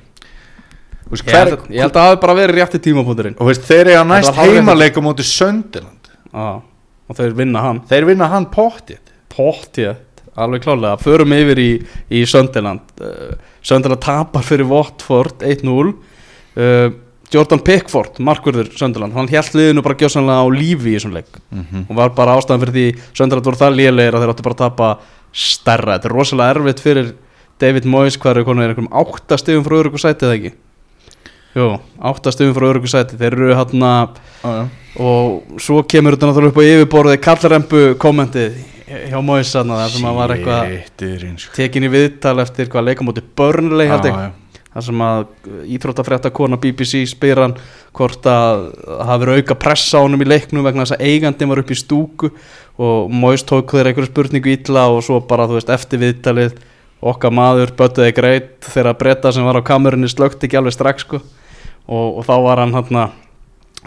[1.04, 3.36] Þú veist, ég hver, held, ég held að það hafi bara verið rétti tímapunkturinn.
[3.68, 4.58] Þeir eiga næst var hárrétt.
[4.58, 6.03] heimaleik á móti Söndiland
[6.34, 6.60] ah,
[7.08, 7.82] og þeir vinna hann.
[7.90, 9.96] Þeir vinna hann pottið pottið,
[10.34, 11.70] alveg klálega förum yfir í,
[12.14, 13.34] í Sönderland uh,
[13.66, 16.88] Sönderland tapar fyrir Watford 1-0 uh,
[17.34, 21.30] Jordan Pickford, markverður Sönderland hann held liðinu bara gjósanlega á lífi í þessum leik.
[21.54, 21.86] Mhm.
[21.88, 24.66] og var bara ástæðan fyrir því Sönderland voru það lélegir að þeir áttu bara að
[24.66, 24.90] tapa
[25.34, 27.14] stærra, þetta er rosalega erfitt fyrir
[27.62, 30.54] David Moyes, hvað er konur einhverjum átta stigum frá örugu sæti eða ekki
[31.54, 31.68] Jú,
[32.02, 33.84] átta stigum frá örugu sæti þeir eru hann
[34.44, 38.56] Já, og svo kemur þetta náttúrulega upp á yfirborðið kallarembu kommentið
[39.10, 40.72] hjá Moyes þarna, þar sem að var eitthvað
[41.42, 41.54] sko.
[41.58, 44.40] tekin í viðtal eftir hvað leikamóti Burnley held ég.
[44.74, 45.24] Þar sem að
[45.76, 47.54] íþróttafrétta kona BBC spyr hann
[47.94, 51.52] hvort að það hafi verið auka pressa á honum í leiknum vegna þess að eigandinn
[51.54, 52.32] var upp í stúku
[52.82, 56.58] og Mois tók þeir einhverju spurningu illa og svo bara þú veist eftir viðtalið
[57.06, 61.22] okkar maður böttuði greit þegar breyta sem var á kamerunni slögt ekki alveg strax sko
[61.88, 63.12] og, og þá var hann hann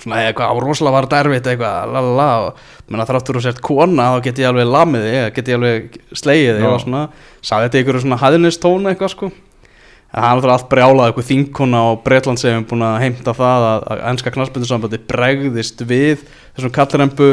[0.02, 4.18] svona eitthvað, rosalega var þetta erfitt eitthvað, lalala og menna þráttur og sért kona þá
[4.26, 7.02] get ég alveg lamið þig, get ég alveg slegið þig og svona,
[7.40, 9.30] sagði þetta einhverju svona hæðnistónu eitthvað sko.
[10.06, 13.34] En það er náttúrulega allt brjálað eitthvað þingkona og Breitland sem er búin að heimta
[13.36, 16.22] það að, að ennska knarspindusambandi bregðist við
[16.56, 17.30] þessum kallrembu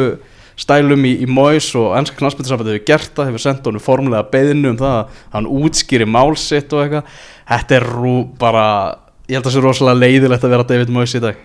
[0.60, 4.73] stælum í, í Mois og ennska knarspindusambandi hefur gert það, hefur sendt honum formulega beðinu
[4.73, 7.15] um það að hann útskýri mál sitt og eitthvað.
[7.54, 8.67] Þetta er rú bara
[9.30, 11.40] ég held að það sé rosalega leiðilegt að vera David Mois í dag.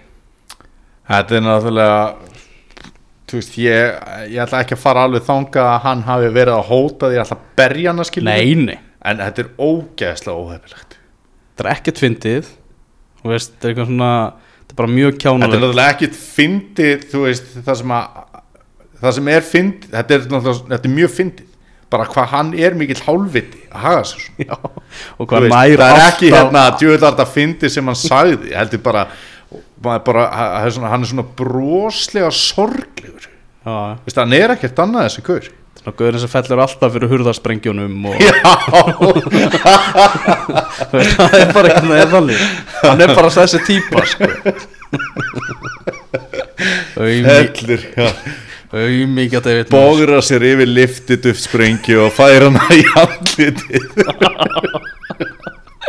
[1.09, 2.01] Þetta er náttúrulega
[3.29, 3.97] Þú veist, ég,
[4.33, 7.25] ég ætla ekki að fara alveg þanga að hann hafi verið að hóta því að
[7.27, 10.99] ætla að berja hann að skilja Nei, nei, En þetta er ógeðslega óhefilegt
[11.59, 12.51] þetta er ekkert fyndið.
[13.19, 16.19] Þú veist, þetta er eitthvað svona þetta er bara mjög Þetta er kjánulegt náttúrulega ekkit
[16.23, 18.19] fyndið, þú veist, það sem að
[18.99, 21.49] það sem er fyndið, þetta er náttúrulega þetta er mjög fyndið,
[21.93, 24.45] bara hvað hann er mikill hálfviti að haga sér svona.
[24.45, 24.55] Já,
[25.17, 29.03] og hvað nær það er ekki hérna djöðlar þetta fyndið sem hann sagði heldur bara,
[29.85, 33.25] bara hann er svona, hann er svona broslega sorglegur,
[33.65, 33.73] Já,
[34.05, 35.45] veist, hann er ekkert annað þessi gaur.
[35.79, 38.33] Svona guðurinn sem fellur alltaf fyrir hurðarsprengjunum og Já,
[40.91, 42.41] það er bara eitthvað eða þannig
[42.83, 44.27] hann er bara þessi típa sko.
[46.99, 48.09] Hellir já.
[48.73, 49.75] Auðmíkja David Moyes.
[49.75, 53.87] bógra sér yfir liftið upp sprengju og færa hana í andlitið.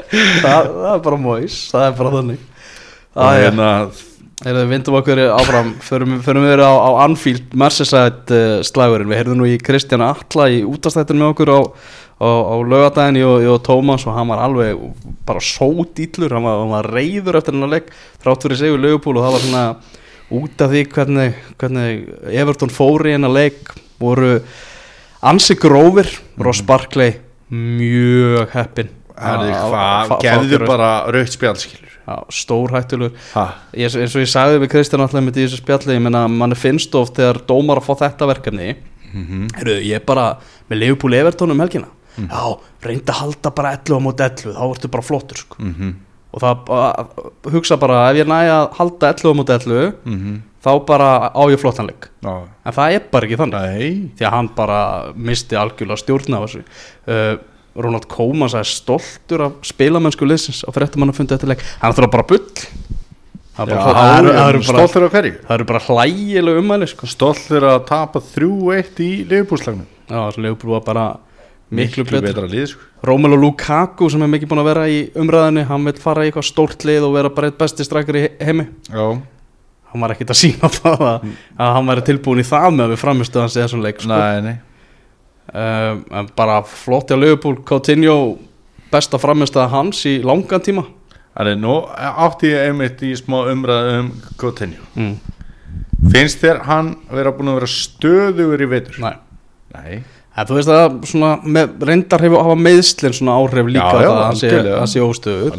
[0.09, 2.45] Það, það er bara Mois það er bara þannig.
[3.13, 3.71] Það er hérna
[4.39, 5.71] Heyrðu, við vindum okkur áfram.
[5.83, 10.45] Förum, förum við á, á Anfield Merseyside uh, slagurinn, við heyrðum nú í Kristján Alla
[10.47, 11.59] í útastættinu með okkur á,
[12.23, 14.79] á, á laugadaginn, ég, og- Tómas og hann var alveg
[15.27, 17.91] bara sódýllur hann, var- hann var reyður eftir hennar leik
[18.23, 19.65] þrátt fyrir sigur Leopold og það var svona
[20.35, 24.37] út af því hvernig, hvernig Everton fóri hennar leik voru
[25.25, 26.11] ansi grófir.
[26.39, 27.17] Ross Barkley
[27.49, 28.89] mjög heppin
[30.23, 31.89] gefðu bara raukt spjálskilur
[33.77, 36.95] ég, eins og ég sagði við Kristján alltaf með þessu spjalli, ég menna mann finnst
[36.97, 38.75] of þegar dómar að fá þetta verkefni.
[39.11, 39.47] Mhm.
[39.57, 40.37] Heru, ég er bara
[40.69, 41.89] með Leopold Everton um helgina.
[42.19, 45.59] Já, reynda að halda bara 11 á móti 11 þá ertu bara flottur sko.
[45.59, 45.93] mhm,
[46.29, 47.07] og það bara,
[47.53, 50.35] hugsa bara ef ég næja að halda 11 á móti 11 mhm.
[50.65, 53.63] þá bara á ég flottanleik Já, en það er bara ekki þannig.
[53.63, 54.11] Nei.
[54.19, 54.81] Því að hann bara
[55.15, 56.63] misti algjörlega stjórn af þessu.
[57.07, 57.33] Uh,
[57.79, 61.63] Ronald Koeman sagði stoltur af spilamennsku liðsins á fréttamann að fundi þetta leik.
[61.79, 62.43] Hann er það bara bull.
[63.59, 65.33] Það er eru- bara, stoltur af hverju?
[65.47, 67.07] Það eru bara hlægileg umæli sko.
[67.07, 71.05] stoltur að tapa 3-1 í liðbúrslagnum já, Leopold var bara
[71.69, 72.85] miklu, betur betra lið sko.
[73.05, 76.47] Romelu Lukaku sem er mikið búin að vera í umræðinu hann vil fara í eitthvað
[76.49, 79.05] stórt lið og vera bara eitt besti strækjar í he- heimi Já,
[79.93, 82.93] hann var ekkit að sína það að, að hann væri tilbúin í það með að
[82.95, 84.11] við framistu hans í þessum leik sko.
[84.13, 84.55] nei, nei
[85.53, 88.19] um, en bara flott hjá Leopold Coutinho
[88.91, 90.85] besta framistu hans í langan tíma
[91.39, 94.07] Það er nú átti ég einmitt í smá umræðu um
[94.41, 95.13] Coutinho mm.
[96.11, 98.97] Finnst þér hann vera búin að vera stöðugur í vetur?
[99.03, 99.15] Nei
[99.75, 99.99] Nei
[100.37, 104.09] En þú veist að svona, með, reyndar hefur hafa meðslinn svona áhrif líka Já, já,
[104.09, 105.57] það að hann sé, hann sé óstöður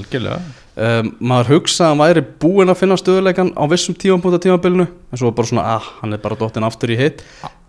[0.80, 5.20] um, maður hugsa að hann væri búinn að finna stöðuleikan á vissum tímapunta tímabilinu en
[5.20, 7.24] svo bara svona, ah, hann er bara dottin aftur í hitt.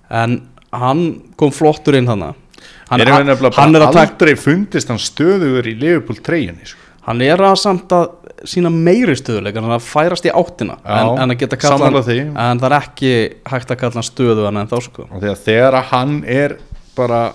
[0.07, 0.39] En
[0.71, 1.03] hann
[1.39, 2.47] kom flottur inn þannig hann,
[2.91, 6.79] Hann, er nefnilega hann, er að aldrei fundist hann stöðugur í Liverpool treyjunni sko.
[7.07, 8.09] hann er að samt að
[8.47, 11.97] sína meiri stöðuleikan, hann er að færast í áttina Já, en, en að hann
[12.45, 13.13] en það er ekki
[13.51, 15.07] hægt að kalla hann stöðugan en þá sko.
[15.09, 16.57] Og þegar að hann er
[16.95, 17.33] bara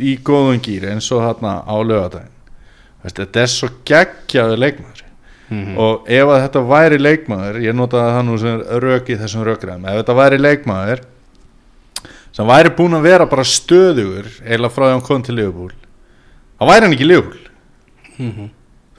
[0.00, 2.36] í góðum gýri eins og þarna á lögadaginn
[3.02, 5.06] Veist, þetta er svo geggjaður leikmaður
[5.50, 5.72] Mhm.
[5.82, 9.86] og ef að þetta væri leikmaður ég notaði það nú sem rök í þessum rökræðum
[9.90, 11.00] ef þetta væri leikmaður
[12.32, 15.72] sem væri búin að vera bara stöðugur eða frá því hann kom til Liverpool
[16.60, 17.46] þá væri hann ekki Liverpool
[18.20, 18.50] Mhm.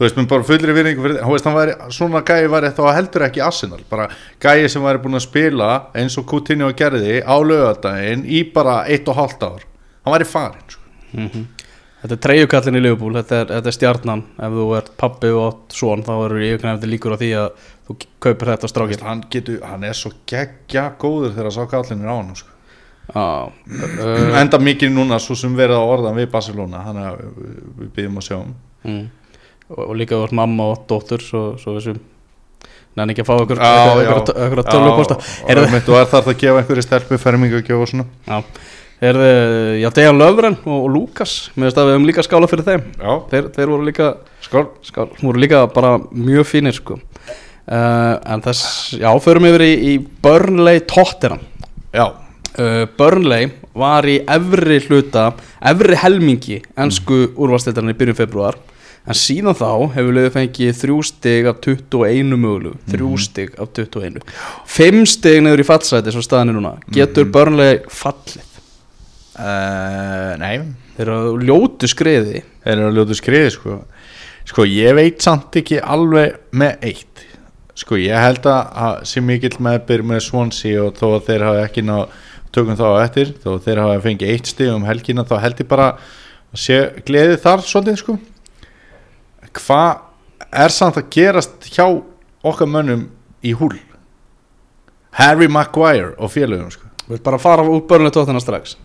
[0.02, 3.26] Þú veist, mér bara fullri virðingu fyrir veist, hann væri, svona gæi væri þá heldur
[3.28, 4.08] ekki Arsenal, bara
[4.42, 9.08] gæi sem væri búin að spila eins og Coutinho gerði á lögadaginn í bara eitt
[9.14, 9.62] og hálft ár
[10.02, 10.82] hann væri farin sko.
[11.14, 11.44] Mhm.
[12.02, 15.44] Þetta er treyjukallin í Liverpool, þetta er, þetta er stjarnan ef þú ert pappi og
[15.52, 19.60] átt svon þá eru yfirknæfandi líkur á því að þú kaupir þetta strákir hann, getur,
[19.70, 22.50] hann er svo geggja góður þegar sá kallin er á hann sko.
[23.12, 27.62] Já, uh, enda mikið núna svo sem verið að orða við Barcelona þannig að við-
[27.82, 28.54] við byggjum að sjá um
[28.88, 29.06] mm.
[29.72, 32.02] Og, og líka ert mamma og dóttur svo, svo þessum
[32.92, 33.44] Nenni ekki að fá já.
[33.46, 37.86] ykkur að tölvuposta og og er þar það að gefa einhverju stelpu fermingu og gefa
[37.86, 38.04] og svona.
[38.28, 38.42] Já,
[39.02, 39.30] Heyrðu,
[39.80, 42.84] já, Dejan Löfren og, og Lukas Mér veist að við höfum líka skála fyrir þeim.
[43.32, 44.10] Þeir, þeir voru líka
[44.44, 44.66] skál.
[44.86, 47.00] Skál, voru líka bara mjög fínir sko.
[47.00, 51.42] uh, En þess, já, förum yfir í, í Burnley Tottenham.
[51.96, 55.30] Já, uh, Burnley var í efri hluta
[55.72, 57.40] efri helmingi ennsku mm.
[57.40, 58.60] úrvalstildarinn í byrjun februar
[59.02, 62.78] en síðan þá hefur liðið fengið þrjú stig af 21 mögulegu.
[62.92, 64.22] Þrjú stig af 21
[64.70, 66.74] fimm stig niður í fallsæti svo staðan er núna.
[66.94, 68.48] Getur Burnley fallið?
[69.42, 70.56] Uh, nei.
[70.98, 72.44] Þeir eru á ljótu skriði.
[72.62, 73.80] Þeir eru að ljóta skriði sko.
[74.52, 77.28] sko ég veit samt ekki alveg með eitt.
[77.82, 81.64] Sko ég held að að sé mikill meðbyr með Swansea og þó að þeir hafa
[81.66, 81.96] ekki ná
[82.52, 85.70] tökum þá á eftir þó þeir hafa fengið eitt stig um helgina þá held ég
[85.72, 85.88] bara
[86.52, 88.18] að sé gleði þar svolítið sko
[89.58, 91.86] hvað er samt að gerast hjá
[92.44, 93.08] okkar mönnum
[93.46, 93.76] í húl
[95.20, 96.88] Harry Maguire og félögum sko.
[97.08, 98.78] Við erum bara að fara úr Burnley Tottenham strax.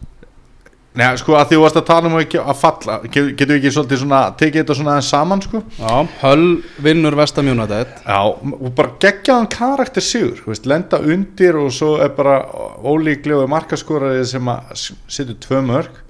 [0.97, 3.59] Nei, sko að því þú varst að tala um að að falla Get- getur við
[3.61, 5.61] ekki svolítið svona tekið þetta svona aðeins saman sko?
[5.79, 6.47] Já, Hull
[6.83, 7.87] vinnur Vestam United.
[8.07, 12.39] Já, og bara geggjaðan karakter sigur veist, lenda undir og svo er bara
[12.83, 14.73] ólíklegu markaskorari sem að
[15.07, 16.03] setja tvö mörg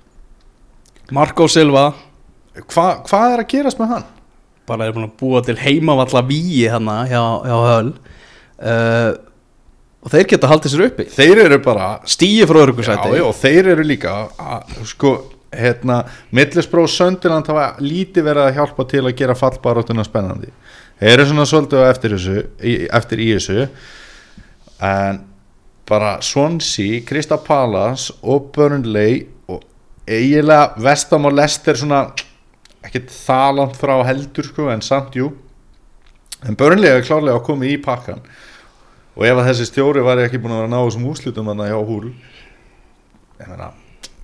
[1.11, 1.93] Marco Silva.
[2.73, 4.07] Hva, hvað er að gerast með hann?
[4.67, 9.13] Bara er búin að búa til heimavalla víi hérna hjá, hjá Hull uh,
[10.07, 11.05] og þeir geta haldið sér uppi.
[11.11, 15.13] Þeir eru bara stíi frá örgursæti og þeir eru líka að, sko,
[15.51, 16.03] hérna
[16.37, 20.53] Middlesbró Söndiland hafa lítið verið að hjálpa til að gera fallbaróttuna spennandi.
[21.01, 23.67] Þeir eru svona svolítið eftir, þessu, í, eftir í þessu.
[24.87, 25.21] En
[25.89, 29.63] bara Swansea, Krista Palace og Burnley og
[30.07, 32.07] eiginlega Vestam og Leicester svona
[32.87, 35.33] ekkert það langt frá heldur sko, en samt jú
[36.47, 38.23] en Burnley er klárlega að koma í pakkan
[39.17, 41.73] og ef að þessi stjóri væri ekki búin að vera að ná þessum úslutum þannig
[41.73, 42.07] hjá húl
[43.41, 43.71] ég meina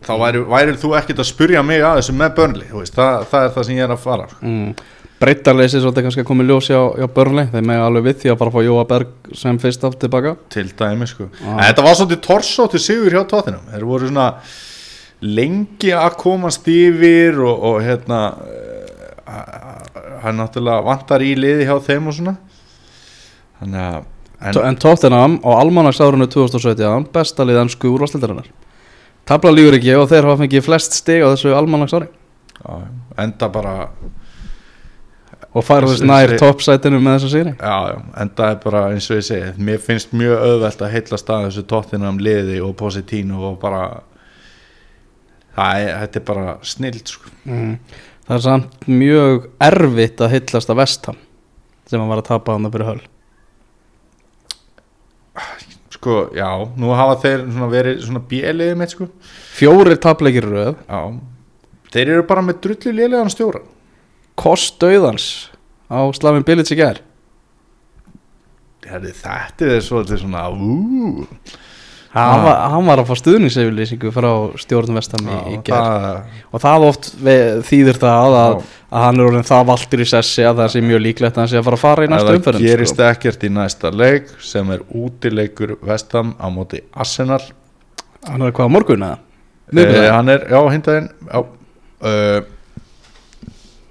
[0.03, 3.55] þá væri, væri þú ekkert að spurja mig að þessu með veist, það, það er
[3.55, 4.40] það sem ég er að fara sko.
[4.51, 4.72] mm.
[5.22, 8.33] breytarleysi svolítið kannski að koma í ljós hjá, hjá Burnley þeir með alveg við því
[8.33, 11.29] að fara að fá Jóa Berg sem fyrst aftur tilbaka til dæmi sko.
[11.44, 14.29] En þetta var svolítið torsó til sigur hjá tóttinum þeir voru svona
[15.22, 18.22] lengi að komast yfir og, og hérna
[20.23, 22.37] hann náttúrulega vantar í liði hjá þeim og svona.
[23.61, 24.01] Þannig að
[24.42, 28.51] en, en, Tottenham á almanagsárunu 2017 besta lið ennsku úrvarstildarinnar
[29.29, 32.75] tabla lífur ekki og þeir hafa fengið flest stig á þessu almanagsári já,
[33.23, 33.77] enda bara
[35.53, 37.51] og færðist nær toppsætinu með þessa sigri.
[37.59, 40.95] Já, já, en það er bara eins og ég segi mér finnst mjög auðvelt að
[40.95, 43.83] heilla stað þessu tóttinam liði og Positino og bara
[45.53, 47.35] það er, þetta er bara snild sko.
[47.45, 47.75] mm.
[48.29, 51.19] Það er samt mjög erfitt að hillast að vestam
[51.89, 53.03] sem hann var að tapa hann fyrir höll.
[55.93, 56.49] Sko, já,
[56.81, 59.07] nú hafa þeir svona verið svona bjeliði mitt sko.
[59.55, 60.75] Fjórir tapleikir röð.
[60.89, 61.01] Já,
[61.95, 63.63] þeir eru bara með drullu lélegan stjóra.
[64.41, 65.29] Kost döðans
[65.93, 66.79] á Slavin Bilic í
[68.83, 71.23] Herri, þetta er svolítið svona ú,
[72.12, 76.07] hann, var, hann var að fá stuðningseyfirlýsingu frá stjórnum vestam í, það,
[76.53, 78.57] og það oft ve- þýðir það að,
[78.92, 81.51] að hann er orðin það valtur í sessi að það sé mjög líklegt að hann
[81.55, 83.09] sé að fara að fara í næsta það umferðin gerist sko.
[83.09, 87.40] ekkert í næsta leik sem er útileikur vestam á móti Arsenal
[88.29, 89.18] hann er hvað morgun eða?
[89.72, 90.14] Eh, Miðvikudaginn?
[90.18, 91.40] hann er, já, hindaginn já,
[92.12, 92.40] uh,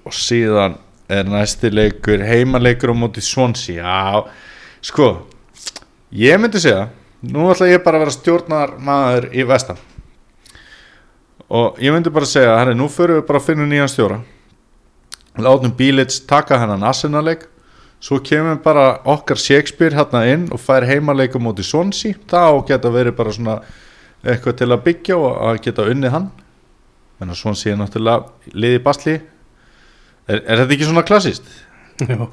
[0.06, 0.78] og síðan
[1.12, 4.22] er næsti leikur heimaleikur á móti Swansea já,
[4.86, 5.10] sko
[6.16, 6.86] ég myndi segja,
[7.22, 9.80] nú ætla ég bara að vera stjórnar maður í vestan.
[11.52, 14.22] Og ég myndi bara segja herri, nú förum við bara að finna nýjan stjóra.
[15.42, 17.48] Látum Bílits taka hennan Arsenal-leik.
[18.02, 22.18] Svo kemur bara okkar Shakespeare hérna inn og fær heimaleik á móti Swansea.
[22.28, 23.60] Þá geta verið bara svona
[24.24, 26.30] eitthvað til að byggja og að geta unnið hann.
[27.22, 29.20] En svona sé náttúrulega liði basli.
[30.26, 31.52] Er, er þetta ekki svona klassist?
[32.10, 32.26] Jú.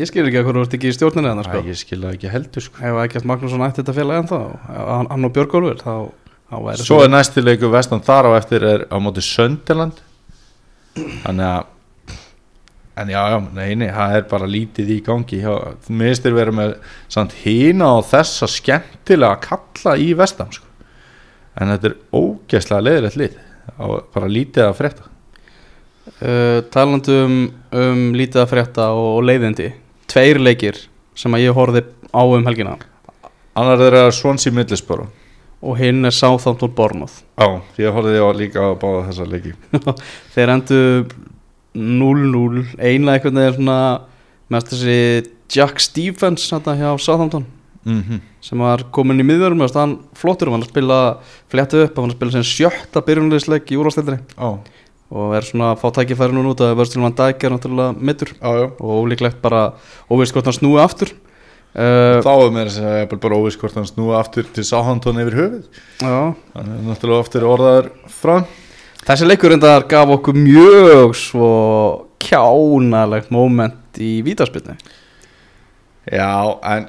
[0.00, 1.62] Ég skil ekki að hverju vart ekki í stjórninu hann Æ, sko.
[1.68, 2.80] ég skil það ekki heldur sko.
[2.82, 5.94] ef ekkert Magnússon ætti þetta félag ennþá hann, hann og Björgólfur þá,
[6.50, 10.02] þá væri svo er næsti leiku vestan þar á eftir er á móti Sönderland
[10.96, 11.70] þannig að
[12.94, 15.40] en já, já, neini, það er bara lítið í gangi
[15.98, 16.74] mistir verið með
[17.10, 20.68] samt hína og þessa skemmtilega kalla í vestam sko.
[21.58, 23.40] en þetta er ógeðslega leiðilegt lið
[23.74, 25.08] á bara lítið að frétta
[26.22, 27.40] uh, talandi um,
[27.74, 29.72] um lítið að frétta og, og leiðindi
[30.14, 30.78] tveir leikir
[31.18, 31.82] sem að ég horfði
[32.14, 32.76] á um helgina.
[33.58, 35.10] Annar þeirra Swansea Middlesbrough.
[35.64, 37.22] Og hinn er Southampton Bournemouth.
[37.40, 37.46] Já,
[37.80, 39.54] ég horfði á líka á báða þessa leiki.
[40.34, 40.80] Þeir endu
[41.74, 43.78] 0-0 einlega einhvern veginn svona
[44.52, 44.98] með þessi
[45.54, 47.48] Jack Stephens hérna hjá Southampton.
[47.88, 50.98] Mm sem var komin í miðverðum hann flottur hann að spila
[51.52, 54.48] fléttu upp hann að spila sem sjötta byrjunleisleik í úrvastildri Já,
[55.14, 58.34] og er svona að fá tækifæri núna út að Vörstil Van Dijk er náttúrulega mittur
[58.42, 59.68] og ólíklegt bara
[60.10, 61.14] óveist hvort hann snúi aftur.
[61.74, 65.38] Uh, Þá er mér að segja bara óviss hvort hann snúa aftur til Sáhandón yfir
[65.40, 65.80] höfuð.
[66.02, 68.36] Hann er náttúrulega oftir orðaður frá
[69.04, 71.48] þessi leikur reyndar gaf okkur mjög svo
[72.24, 74.76] kjánalegt moment í vítaspilni
[76.08, 76.30] Já,
[76.64, 76.88] en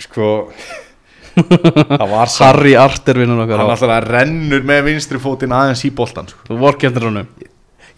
[0.00, 0.30] sko
[1.40, 6.28] Það var Harry Arter vinnur okkar Hann alltaf rennur með vinstri fótinn aðeins í boltan
[6.28, 6.42] sko.
[6.48, 7.28] þú vorkendur honum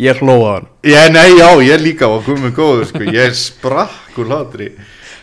[0.00, 3.04] ég hlóða hann Ég, nei, já, ég líka var komið góður sko.
[3.12, 4.72] Ég sprakk úr hlátri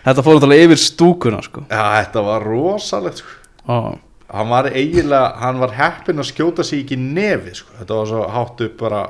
[0.06, 1.66] þetta fór náttúrulega yfir stúkuna sko.
[1.70, 3.36] Já, þetta var rosalegt sko.
[3.68, 3.92] ah.
[4.30, 7.72] Hann var eiginlega, hann var heppinn að skjóta sig ekki nefi sko.
[7.80, 9.04] Þetta var svo hátt upp bara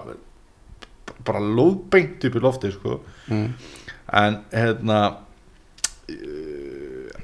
[1.28, 3.02] bara lóðbeint upp í lofti sko.
[3.28, 3.50] mm.
[4.20, 5.00] en hérna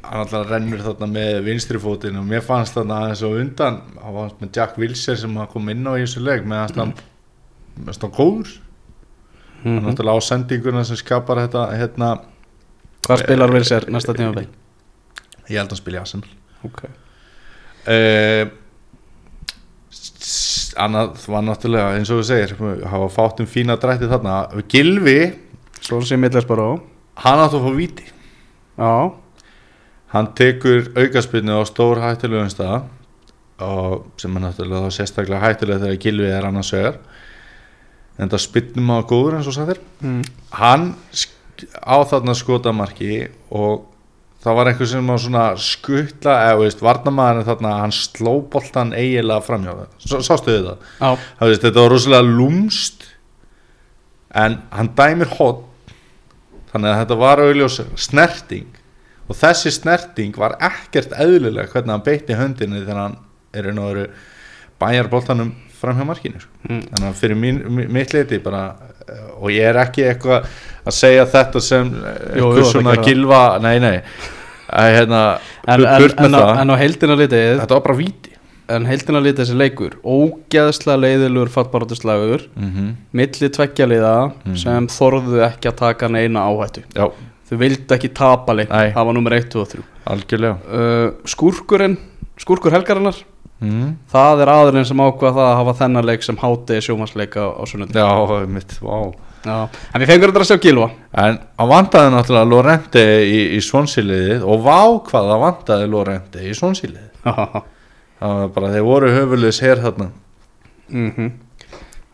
[0.05, 4.13] hann alltaf rennur þarna með vinstri fótinn og mér fannst þarna aðeins og undan hann
[4.13, 7.03] var með Jack Wilshere sem kom inn á í þessu leik með að hann með
[7.83, 8.53] að hann góður
[9.65, 12.09] mm náttúrulega á sendinguna sem skapar þetta hérna,
[13.07, 14.51] hvað spilar vel sér næsta tíma bein
[15.49, 16.29] ég held að spila Arsenal.
[16.65, 16.89] Okay.
[17.89, 18.45] uh,
[20.81, 22.55] annað var náttúrulega eins og þú segir
[22.89, 24.39] hafa fátt um fína drætti þarna.
[24.71, 25.19] Gilvi,
[27.23, 28.09] hann átti að fá víti.
[28.75, 29.13] Já,
[30.15, 32.89] hann tekur aukaspinnu á stór hættulegum stað
[33.63, 36.97] og sem er náttúrulega sérstaklega hættulega þegar Gilvi er annars vegar
[38.19, 40.21] en það spinnum á góður eins og sagðir mm.
[40.60, 40.88] hann
[41.84, 43.25] á þarna skotamarki
[43.56, 43.89] og
[44.45, 49.43] það var einhver sem var svona skuttla eða veist, varnamaðurinn þarna hann sló boltan eiginlega
[49.45, 50.88] framhjá það sástu þið það?
[50.99, 53.06] já, það veist, þetta var rosalega lúmst
[54.45, 55.63] en hann dæmir hot
[56.71, 58.82] þannig að þetta var augljós snerting
[59.25, 63.19] og þessi snerting var ekkert eðlilega hvernig hann beitti höndinni þegar hann
[63.56, 64.08] er einu og veru
[64.82, 65.54] bæjar boltanum
[65.85, 66.51] fram hjá markinu sko.
[66.69, 66.81] mm.
[66.91, 68.63] þannig að fyrir mín, mi- mitt leiti bara,
[69.07, 70.45] eh, og ég er ekki eitthvað
[70.85, 73.97] að segja þetta sem jú, eitthvað það svona gilva nei, nei,
[74.69, 75.19] að hérna
[75.67, 78.31] en, en, en, á, en á heildina litið þetta var bara víti.
[78.67, 82.87] en heildina litið þessi leikur ógeðslega leiðilegur fattbáratuslægur mm -hmm.
[83.13, 84.55] milli tveggja liða Mhm.
[84.57, 86.81] sem þorðu ekki að taka neina áhættu.
[86.95, 87.11] Já,
[87.49, 90.57] þau vildu ekki tapa leik það var nummer 1, 2 og 3 algjörlega.
[90.65, 91.97] Uh, skúrkurinn,
[92.39, 93.15] skúrkur helgarinnar
[93.59, 93.93] mm.
[94.11, 97.63] það er aðurinn sem ákvað það að hafa þennan leik sem háti sjómasleika á, á
[97.69, 98.97] sunnundi já, mitt, vá
[99.45, 99.69] Já.
[99.93, 100.87] en við fengur þetta að sjá Gilva
[101.21, 106.53] En hann vantaði náttúrulega Lorente í, í svonsýliðið og vá hvað það vantaði Lorente í
[106.57, 107.11] svonsýliðið.
[108.15, 110.11] Það var bara, þeir voru höfulegis hér þarna.
[110.89, 111.33] mm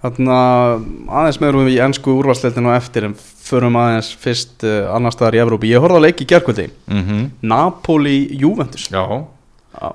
[0.02, 4.88] Þannig að aðeins meðrum við í ennsku úrvarsleitin á eftir en förum aðeins fyrst uh,
[4.96, 5.70] annar staðar í Evrópi.
[5.70, 7.28] Ég horfði að leik í gerkvöldi Mm -hmm.
[7.42, 9.06] Napoli Juventus Já.
[9.78, 9.94] Já.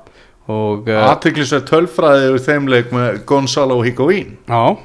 [0.52, 4.36] Og uh, Aðtiklisverð tölfræði úr þeim leik með Gonzalo Higuaín.
[4.46, 4.76] já,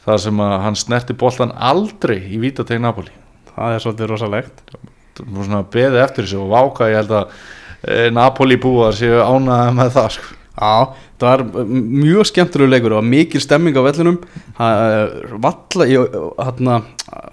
[0.00, 3.12] Það sem að hann snerti boltan aldrei í Vítateg Napoli.
[3.52, 4.62] það er svolítið rosalegt
[5.74, 7.34] beðið eftir þessu og váka ég held að
[7.84, 10.36] e, Napoli búar séu ánæða með það sko.
[10.60, 10.72] Já,
[11.20, 14.16] það var mjög skemmtilegu leikur og mikil stemming á vellinum
[14.58, 15.12] Það
[15.44, 16.16] valla ég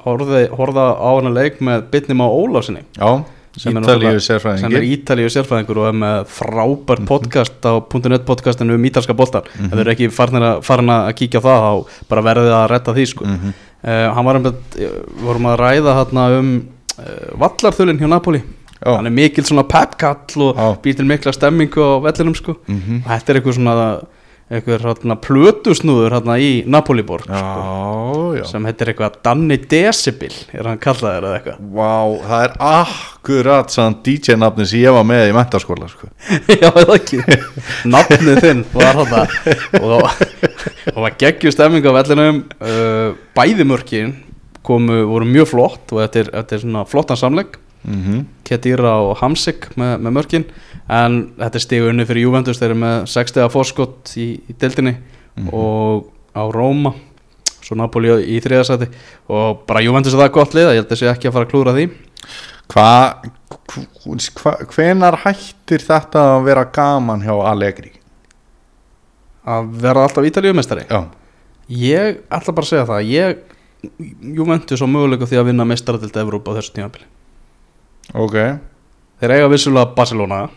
[0.06, 4.84] horfði á hana leik með bitnum á Ólásinni Já, er Ítalíu náttúrulega- sem er.
[4.86, 7.74] Ítalíu sérfræðingur og er með frábært podcast á
[8.10, 11.66] .net podcastinu um ítalska boltar ef þau eru ekki farin að, farin að kíkja það
[11.66, 13.26] þá bara verðið að retta því sko.
[13.26, 14.54] Mm uh, hann var um
[15.24, 16.54] vorum að ræða hérna um
[17.00, 18.42] uh, vallarþulin hjá Napoli
[18.78, 18.96] Já.
[18.96, 20.68] hann er mikil svona pepkall og Já.
[20.84, 22.58] býr til mikla stemmingu á vellinum sko.
[22.68, 23.02] -hmm.
[23.06, 24.02] og þetta er eitthvað svona
[24.48, 31.28] eitthvað hérna plötusnúður hérna í Napoli-borg sko, sem heitir eitthvað Danny Decibel er hann kallaður
[31.28, 31.66] eða eitthvað?
[31.76, 31.96] Vá,
[32.30, 36.08] það er akkurat sann DJ-nafni sem ég var með í mentarskóla sko.
[36.62, 37.20] Já, eða ekki?
[37.96, 40.08] Nafnið þinn var þetta og,
[40.94, 42.42] og var geggju stemming á vellinum.
[42.64, 44.16] Uh, Bæði mörkin
[44.68, 48.24] komu, voru mjög flott og þetta er, þetta er svona flottan samlegg mm -hmm.
[48.48, 50.46] Kedira og Hamsik með, með mörkin
[50.90, 54.54] en þetta er stigu unni fyrir Juventus þeir eru með 6 stegar fórskott í, í
[54.60, 54.96] deildinni
[55.38, 55.50] Mhm.
[55.54, 56.94] og á Róma
[57.62, 58.88] svo Napoli í þriðasæti.
[59.30, 61.74] Og bara Juventus er það gott lið ég held þessi ekki að fara að klúra
[61.76, 61.90] því.
[62.68, 63.32] Hvað
[64.40, 67.92] hva, Hvenar hættir þetta að vera gaman hjá Allegri?
[69.48, 71.06] að verða alltaf Ítalíumestari Já,
[71.70, 73.38] Ég ætla bara að segja það Ég,
[74.36, 77.06] Juventus á möguleika því að vinna mestaradelt Evrópa á þessu tímabili.
[78.16, 78.36] Ok.
[79.22, 80.50] Þeir eiga vissulega Barcelona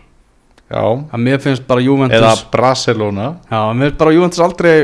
[0.70, 3.24] Já, að mér finnst bara Juventus eða Barcelona.
[3.50, 4.74] Já, mér finnst bara Juventus aldrei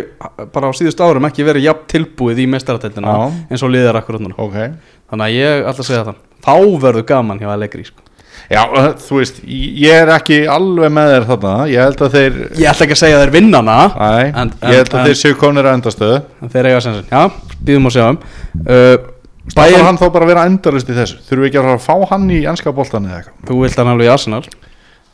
[0.52, 3.28] bara á síðust árum ekki verið jafn tilbúið í mestaradeltina Já.
[3.52, 4.34] eins og liðar akkur núna.
[4.42, 4.56] Ok.
[5.12, 6.18] Þannig að ég ætla að segja það.
[6.46, 8.02] Þá verður gaman hjá Allegri sko.
[8.50, 8.62] Já,
[9.02, 11.54] þú veist, ég er ekki alveg með þér þarna.
[11.70, 14.10] Ég held að þeir Ég ætla ekki að segja að þeir vinnana Æ,
[14.42, 17.22] En- ég held en- að þeir séu konir að endastöðu En þeir eiga sensin Já,
[17.64, 18.96] býðum að uh,
[19.46, 21.18] Stafar Bayern, hann þá bara að vera endalist í þessu.
[21.26, 23.42] Þurfum við ekki að að fá hann í ennska boltan eða eitthvað?
[23.46, 24.42] Þú vilt hann alveg í Arsenal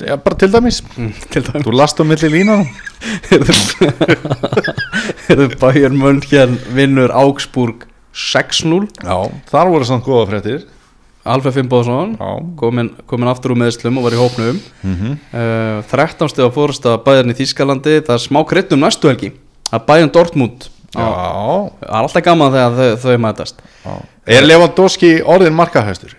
[0.03, 0.83] Já, bara til dæmis.
[0.97, 1.65] Mm, Til dæmis.
[1.67, 2.69] Þú last á milli línanum
[5.27, 9.17] Herðu Bayern München vinnur Augsburg 6-0 Já,
[9.51, 10.65] þar voru samt góða fréttir.
[11.23, 12.17] Alfred Fimboðsson
[12.59, 14.59] komin, komin aftur úr meðslum og var í hópnum.
[14.83, 15.19] Mm -hmm.
[15.31, 19.33] uh, 13 steg á fórust að Bayern í Þískalandi það er smá kryddum næstu helgi
[19.71, 20.67] að Bayern Dortmund.
[20.93, 23.63] Já, það er alltaf gaman þegar þau, þau mætast.
[23.85, 23.95] Já.
[24.27, 26.17] Er Lewandowski orðin markahæstur?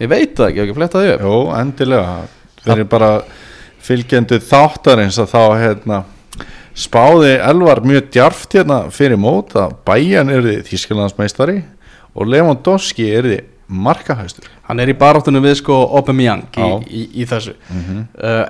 [0.00, 2.12] ég veit það ekki, ekki fletta því Jó, endilega
[2.64, 3.12] Fyrir bara
[3.80, 6.02] fylgjendu þáttarins að þá hérna
[6.76, 11.56] spáði Elvar mjög djarft hérna fyrir mót að Bayern er þið Þískalandsmeistari
[12.14, 13.40] og Lewandowski er þið
[13.70, 18.00] markahæstur hann er í baráttunum við sko Aubameyang í, í, í þessu mm -hmm.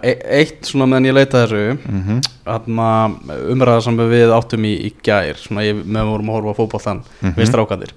[0.02, 2.20] e eitt svona meðan ég leita þessu Mm -hmm.
[2.44, 2.88] þarna
[3.52, 7.02] umræða sem við áttum í, í gær svona ég, með vorum að horfa á fótboltan
[7.20, 7.34] Mhm.
[7.36, 7.92] við strákandir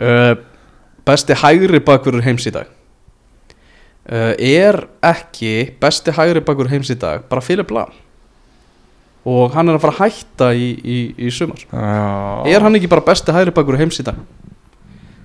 [0.00, 0.34] uh,
[1.06, 2.66] besti hægri bakverður heims í dag
[4.10, 7.92] uh, er ekki besti hægri bakverður heims í dag bara Philip Lahm?
[9.22, 11.60] Og hann er að fara að hætta í, í, í sumar.
[12.50, 14.18] Er hann ekki bara besti hægri bakverður heims í dag?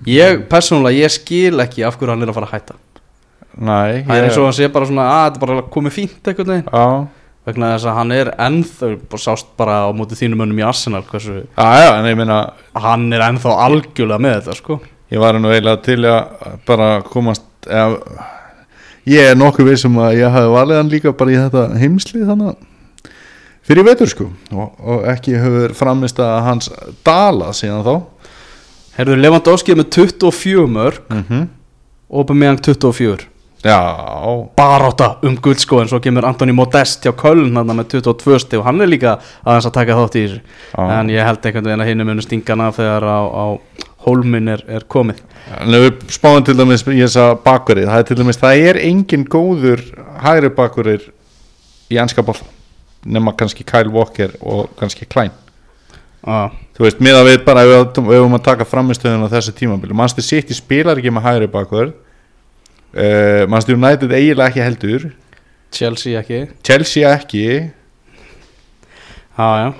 [0.06, 2.76] Ég persónulega ég skil ekki af hverju hann er að fara að hætta.
[3.58, 6.28] Nei, það er eins og hann sé bara svona að þetta er bara komið fínt
[6.70, 6.84] Já,
[7.48, 11.40] vegna þess að hann er ennþá sást bara á móti þínum önum í Arsenal hversu
[11.40, 12.38] já, já, en ég meina
[12.78, 14.78] hann er ennþá algjörlega með þetta sko.
[15.10, 18.28] Ég var nú eiginlega til að bara komast eða,
[19.08, 22.58] ég er nokkuð vissum að ég hafi valið hann líka bara í þetta heimslið þannig
[23.68, 24.28] fyrir vetur sko.
[24.54, 26.70] Og, og ekki hefur framist að hans
[27.06, 27.96] dala síðan þá.
[28.98, 31.48] Herðu Lewandowski er með 24 mörg mm -hmm.
[32.08, 33.28] og Aubameyang 24
[33.64, 33.78] Já,
[34.56, 38.58] baráta um gull sko en svo kemur Antoni Modest hjá Köln hann með 22 stig.
[38.58, 40.40] Og hann er líka aðeins að taka þátt í þessu.
[40.78, 43.46] En ég held einhvern veginn að hinn munu stingana þegar á, á
[44.08, 45.22] hólminn er, er komið.
[45.60, 48.80] En ef við spáum til dæmis í þessa bakverið, það er til dæmis það er
[48.88, 49.84] engin góður
[50.24, 51.10] hægri bakverið
[51.92, 52.40] í ennska boll
[53.08, 55.32] nema kannski Kyle Walker og kannski Klein.
[56.26, 56.50] Ah.
[56.76, 60.26] Þú veist, miða við bara ef við höfum að taka framistöðun á þessu tímabili Manchester
[60.26, 61.94] City spilar ekki með hægri bakvörð
[62.92, 65.08] uh, Manchester United eiginlega ekki heldur.
[65.74, 66.46] Chelsea ekki.
[66.64, 67.44] Chelsea ekki.
[69.38, 69.72] Já,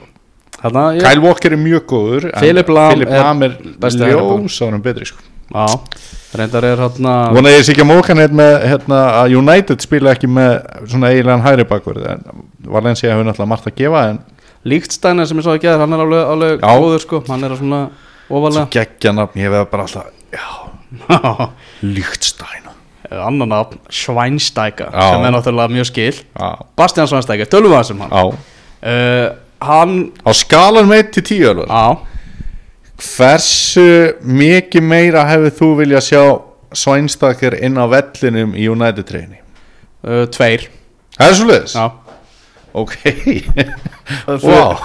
[0.63, 5.23] ég, Kyle Walker er mjög góður Philip Lahm Philip er er ljósárum betri sko.
[5.49, 5.65] Já,
[6.37, 10.13] reyndar er hérna Vona ég sé ekki að móka neitt með hérna, að United spila
[10.13, 10.59] ekki með
[10.91, 12.27] svona eiginlegan hægri bakvörð en
[12.69, 14.21] Valencia hefur náttúrulega margt að gefa en
[14.69, 17.21] Líktstæna sem ég sá ekki að hann er alveg, alveg góður sko.
[17.31, 17.83] Hann er svona
[18.27, 20.49] svo ofalega geggja nafn ég veða bara alltaf já,
[21.97, 22.75] Líktstæna
[23.09, 24.91] Annan nafn, Schweinsteiger.
[24.93, 26.17] Sem er náttúrulega mjög skil
[26.77, 28.13] Bastian Schweinsteiger, tölum við þessum hann.
[28.13, 29.29] Á, uh,
[29.61, 31.99] Hann, á skalan til tíu alveg á
[32.99, 36.23] Hversu mikið meira hefur þú viljað sjá
[36.79, 39.39] Svænstakir inn á vellinum í United treyni?
[40.05, 40.69] uh, Tveir
[41.19, 41.75] Það er svo leiðis?
[41.75, 41.87] Já
[42.79, 42.95] Ok
[44.45, 44.77] Wow.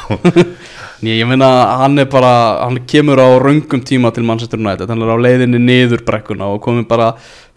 [1.03, 1.49] Wow Ég, ég meina
[1.83, 2.33] hann er bara
[2.63, 4.87] hann kemur á raungum tíma til Manchester United.
[4.89, 7.09] Hann er á leiðinni niður brekkuna og komið bara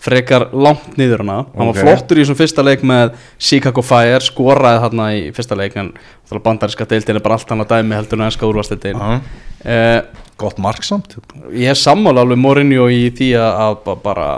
[0.02, 1.38] frekar langt niður hana.
[1.56, 5.76] Hann var flottur í þessum fyrsta leik með Chicago Fire, skoraði þarna í fyrsta leik
[5.80, 5.92] en
[6.30, 9.18] bandaríska deildin er bara allt annað dæmi heldur en ennska úrvasteildin Aha.
[9.64, 10.00] uh,
[10.36, 11.16] Gott marksamt
[11.54, 14.30] ég er sammála alveg Mourinho í því að, að ba- bara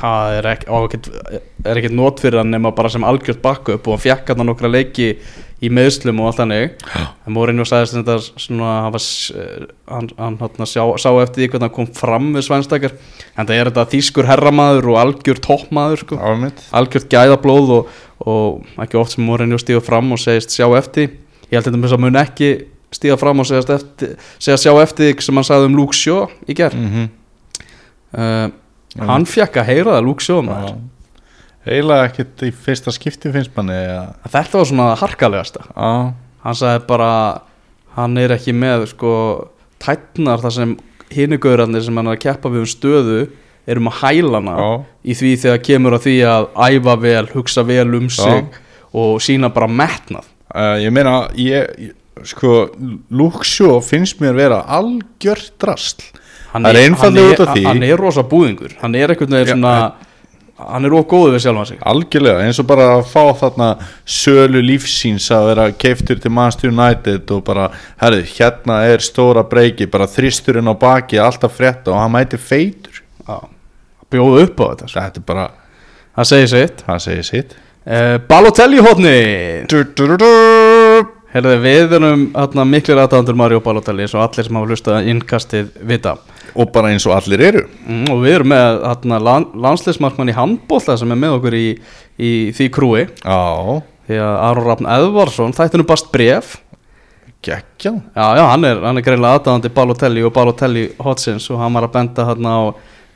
[0.00, 1.10] það er á ekkert,
[1.64, 5.12] er not fyrir hann nema bara sem algjört backup og hann fekk hann nokkra leiki
[5.60, 6.84] í meðslum og allt þannig.
[6.96, 9.06] En Mourinho sagðist þetta svona hann, var,
[9.36, 12.94] eh, hann, hann, hann sá, sá eftir því hvernig hann kom fram við Svænstakar
[13.36, 16.20] en það er þetta þýskur herramaður og algjör toppmaður sko.
[16.20, 17.94] Ámitt algjört gæðablóð og,
[18.24, 21.12] og ekki oft sem Mourinho stíða fram og segist sjá eftir.
[21.50, 22.52] Ég held þetta með þess að mun ekki
[22.94, 26.78] stíða fram og segja sjá eftir því sem hann sagði um Luke Shaw í gerð
[26.78, 27.10] mm -hmm.
[28.18, 30.80] uh, hann fekk að heyra það Luke Shaw maður
[31.68, 34.04] Eiginlega ekkert í fyrsta skipti finnst manni ja.
[34.32, 35.66] þetta var svona harkalegasta.
[35.74, 35.90] Já.
[36.40, 37.10] Hann sagði bara
[37.98, 39.12] hann er ekki með sko
[39.82, 40.74] tætnar þar sem
[41.12, 43.20] hinugaurarnir sem hann er að keppa við um stöðu
[43.70, 44.70] erum að hæla hana Já.
[45.04, 48.60] í því þegar kemur að því að æfa vel, hugsa vel um sig
[48.96, 50.26] og sína bara metnað.
[50.50, 51.92] Uh, ég meina, ég,
[52.26, 52.70] sko,
[53.46, 56.08] Shaw finnst mér vera algjört drasl.
[56.50, 58.72] Hann er einfaldlega hann út af því- hann er rosa búðingur.
[58.80, 60.08] Hann er veginn Já, svona
[60.68, 61.78] hann er ógóðu við sjálfan sig.
[61.90, 63.68] Algjörlega, eins og bara að fá þarna
[64.04, 67.68] sölu lífsíns að vera keiftur til Manchester United og bara
[68.02, 73.02] herru, hérna er stóra breyki bara þristurinn á baki, alltaf frétta og hann mæti feitur.
[74.10, 75.00] Bjóðu upp á þetta sko.
[75.00, 75.46] þetta er bara,
[76.18, 76.84] það segir sitt.
[76.88, 77.56] Það segir sitt.
[77.86, 78.82] Uh, Balotelli
[80.20, 81.16] du.
[81.30, 82.24] Herði, við erum
[82.66, 86.16] miklir aðdæðandur Mario Balotelli eins og allir sem hafa hlustað innkastið vita
[86.54, 87.66] og bara eins og allir eru.
[87.86, 91.68] Mm, og við erum með lan, landsliðsmarkmann í handbólla sem er með okkur í,
[92.20, 93.04] í því krúi.
[93.22, 96.58] Já, því að Aron Rafn Eðvarsson þættinu bast bref
[97.40, 101.72] geggja já, já, hann er, hann er greinlega aðdæðandi Balotelli og Balotelli hotsins og hann
[101.72, 102.62] var að benda hérna á,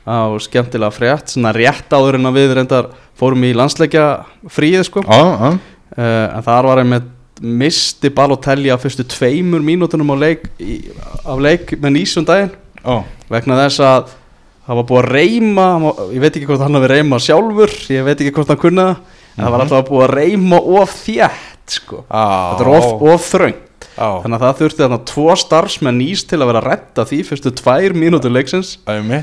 [0.09, 4.07] á skemmtilega frétt svona rétt áður en að við reyndar fórum í landsleikja
[4.51, 5.05] fríið sko.
[5.05, 5.55] Já, já,
[5.95, 7.05] Uh, en þar var einmitt
[7.39, 10.81] misti Balotelli á fyrstu tveimur mínútunum á leik, í,
[11.23, 12.25] af leik með nýsum
[12.85, 12.95] já,
[13.33, 14.15] vegna þess að
[14.65, 15.67] það var búið að reyma
[16.13, 19.03] ég veit ekki hvort hann hafi reyma sjálfur ég veit ekki hvort hann kunna það
[19.35, 22.03] en það var alltaf búið að reyma of þétt sko.
[22.07, 23.87] þetta er of, of þröngt.
[23.95, 27.19] Já, þannig að það þurfti þarna tvo starfsmenn nýs til að vera að retta því
[27.29, 28.73] fyrstu tvær mínútur leiksins.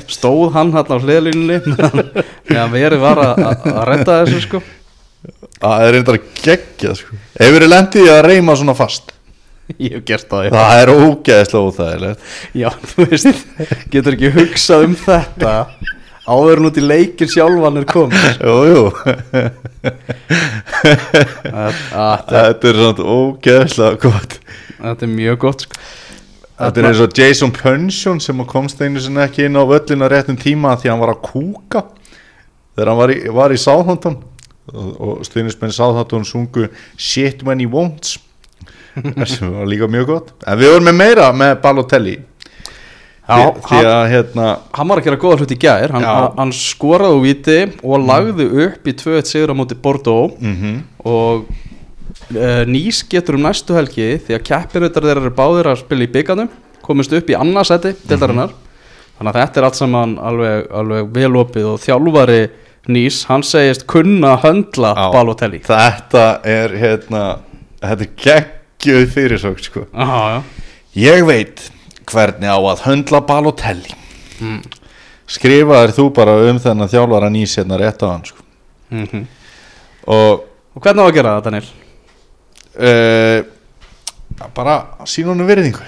[0.09, 1.59] Stóð hann hann á hliðalínunni
[2.49, 4.63] meðan verið var að, að, að retta þessu sko.
[5.63, 7.19] Það er reyndar geggja sko.
[7.39, 9.12] hefur þið lendið að reyma svona fast
[9.77, 10.53] ég hef gert það já.
[10.55, 12.19] það er ógeðslega óþægilegt.
[12.59, 13.43] Já, þú veist,
[13.93, 15.53] getur ekki hugsað um þetta
[16.23, 18.83] áður en út í leikin sjálfan er komið jú, jú.
[21.83, 24.39] Þetta er svona ógeðslega gott.
[24.79, 25.83] Þetta er mjög gott sko.
[26.53, 30.07] Þetta er eins og Jason Punchon sem komst einu sinni ekki inn á völlin á
[30.11, 31.81] réttum tíma því hann var að kúka
[32.75, 34.21] þegar hann var í, var í Southampton.
[34.71, 38.13] Og, og stuðnismenn Southampton sungu Shit When He Won't
[39.31, 40.31] sem var líka mjög gott.
[40.45, 42.15] En við vorum með meira með Balotelli.
[43.23, 45.93] Já, því, því hann, að hérna hann var að gera góða hluti í gær.
[45.95, 50.35] Hann, hann, hann skoraði úr viti og lagði upp í 2-1 sigur á móti Bordeaux.
[50.43, 51.49] Mm og
[52.31, 56.11] uh, Nýs getur um næstu helgi því að keppinautar þeirra eru báðir að spila í
[56.13, 56.51] bygganum
[56.83, 58.53] komist upp í annarsæti deildarinnar.
[59.17, 62.41] Þannig að þetta er allt saman alveg, alveg velopið og þjálfari
[62.91, 64.89] Nýs, hann segist kunna höndla.
[65.13, 65.61] Balotelli.
[65.63, 67.21] Þetta er hérna
[67.79, 68.11] þetta er
[68.83, 69.85] geggjöð fyrirsögn sko.
[69.93, 70.43] Já.
[70.95, 71.69] ég veit
[72.05, 73.95] hvernig á að höndla Balotelli
[74.41, 74.61] Mm.
[75.29, 78.41] skrifaðir þú bara um þennan þjálfara nýs hérna rétt á hann sko.
[78.91, 79.27] Mm
[80.07, 80.43] og
[80.75, 81.67] Og hvernig á að gera það, Daniel?
[82.81, 83.43] uh,
[84.55, 84.75] bara
[85.05, 85.83] sín honum virðingu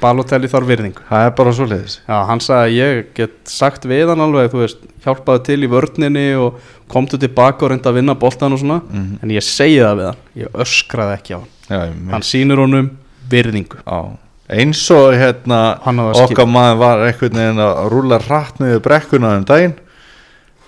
[0.00, 1.02] Balotelli þarf virðingu.
[1.10, 4.48] Það er bara svo leiðis Já, hann sagði að ég get sagt við hann alveg,
[4.52, 8.58] þú veist, hjálpaði til í vörninni og komdu tilbaka og reynda að vinna boltan og
[8.62, 9.18] svona, Mhm.
[9.22, 11.50] en ég segi það við hann, ég öskraði ekki á hann.
[11.70, 12.90] Já, hann sýnir honum
[13.30, 13.76] virðingu.
[13.86, 14.16] Já.
[14.50, 19.74] eins og hérna okkar maður var einhvern veginn að rúla rætt niður brekkuna um daginn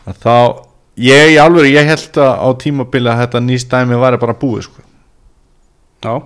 [0.06, 0.62] þá
[1.02, 4.82] ég alveg, ég held að á tímabili að þetta nýst dæmi væri bara búið sko.
[6.04, 6.22] Já,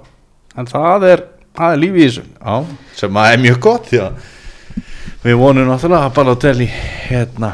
[0.59, 1.23] en það er,
[1.57, 2.57] það er lífi í þessu já,
[3.01, 4.33] sem að er mjög gott að
[5.27, 6.71] við vonum náttúrulega að Balotelli
[7.09, 7.53] hérna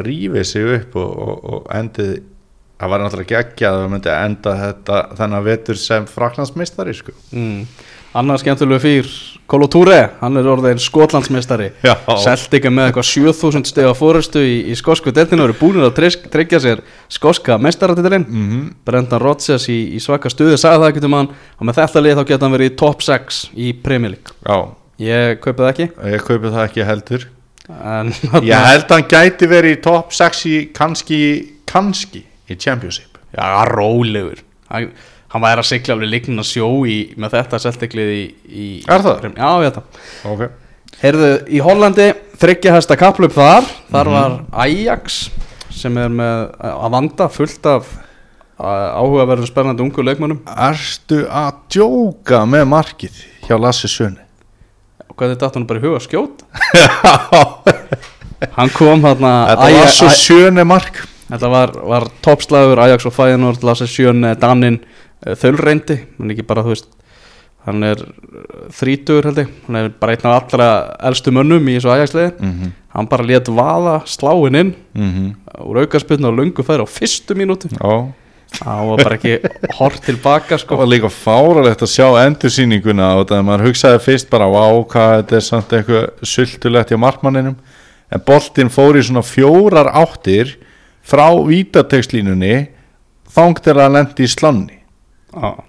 [0.00, 2.14] rífið sig upp og, og, og endið
[2.80, 7.14] það var náttúrulega geggjað að það myndi enda þetta þennan vetur sem fraklandsmeistari sko.
[7.32, 7.60] mm.
[8.14, 9.08] Annars skemmtilegu fyrr
[9.50, 11.66] Kolo Touré, hann er orðin skotlandsmeistari.
[12.22, 15.84] Celtic er með eitthvað 7000 steg á fórustu í, í skosku deltinu og eru búinir
[15.88, 16.80] að tryggja sér
[17.12, 18.70] skoska meistaratitilinn mm -hmm.
[18.86, 22.16] Brendan Rodgers í, í svaka stuði sagði það ekkert um hann og með þetta lið
[22.16, 24.32] þá geta hann verið í top 6 í Premier League.
[24.46, 24.58] Já,
[24.98, 25.90] ég kaupi það ekki.
[26.14, 27.28] Ég kaupi það ekki heldur.
[27.68, 28.12] En
[28.44, 31.20] Ég held að hann gæti verið í top 6 í kannski,
[31.66, 33.18] kannski í Championship.
[33.34, 34.40] Já, rólegur.
[34.70, 34.92] Hann,
[35.34, 39.02] hann væri að sigla alveg líknin að sjó í, með þetta selteklið í, í Er
[39.04, 39.24] það?
[39.34, 40.00] Já, ég veit það.
[40.30, 40.44] Ok.
[41.02, 42.06] Heyrðu, í Hollandi
[42.40, 43.66] þryggja hæsta kaplöp þar.
[43.90, 44.14] Þar Mhm.
[44.14, 45.18] var Ajax
[45.74, 47.88] sem er með að vanda fullt af
[48.62, 50.38] áhugaverðum spennandi ungu leikmönnum.
[50.46, 53.16] Erstu að djóka með markið
[53.48, 54.20] hjá Lasse Sönni?
[55.10, 56.44] og hvað þetta hann bara í huga að skjóta?
[58.56, 60.98] Hann kom þarna Þetta var svo Sönni mark.
[61.30, 64.80] Þetta var, var toppslagur Ajax og Feyenoord, Lasse Sjön, Danin
[65.24, 66.92] þaulreyndi, hann er ekki bara þú veist
[67.64, 68.00] hann er
[68.76, 70.66] þrítugur held ég, hann er bara einn af allra
[71.08, 72.32] elstu mönnum í þessu Ajax-liði.
[72.38, 72.74] Mm -hmm.
[72.96, 77.68] hann bara let vaða sláin inn Mm úr aukarspilna og lungu færi á fyrstu mínútu.
[77.70, 78.12] Já.
[78.54, 79.38] Það var bara ekki
[79.78, 80.76] hort tilbaka sko.
[80.76, 85.36] Var líka fáralegt að sjá endursýninguna og það maður hugsaði fyrst bara Vá, hvað þetta
[85.36, 87.56] er samt eitthvað sultulegt hjá markmanninum.
[88.10, 90.58] En boltinn fór í svona fjórar áttir
[91.02, 92.68] frá vítatekslínunni
[93.30, 94.83] þang til að lendi í slanni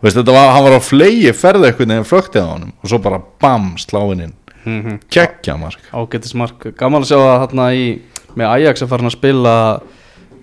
[0.02, 3.00] Veist, þetta var, hann var á flegi ferði eitthvað nefn flöktið á honum og svo
[3.04, 4.36] bara bam sláinn inn.
[4.66, 5.00] Mhm.
[5.14, 5.82] Geggja mark.
[5.94, 7.86] Ágættismark gaman að sjá það hérna í
[8.36, 9.56] með Ajax að fara að spila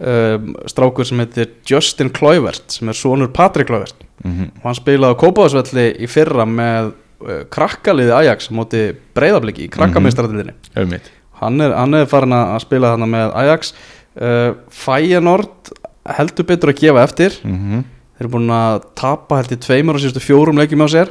[0.00, 3.96] um, strákur sem heitir Justin Kluivert sem er sonur Patrik Kluivert.
[4.24, 6.92] Mm og hann spilaði á Kópáðsvelli í fyrra með
[7.26, 8.84] uh, krakkaliði Ajax á móti
[9.16, 11.10] breyðabliki í krakkameistaradildinni auðvitað
[11.42, 13.72] hann, er, hann er farin að spila þarna með Ajax.
[14.12, 15.72] Uh, Feyenoord
[16.18, 17.38] heldur betur að gefa eftir.
[17.46, 17.84] Mm -hmm.
[18.22, 21.10] Þeir eru búin að tapa held í tveimur og síðustu fjórum leikjum á sér.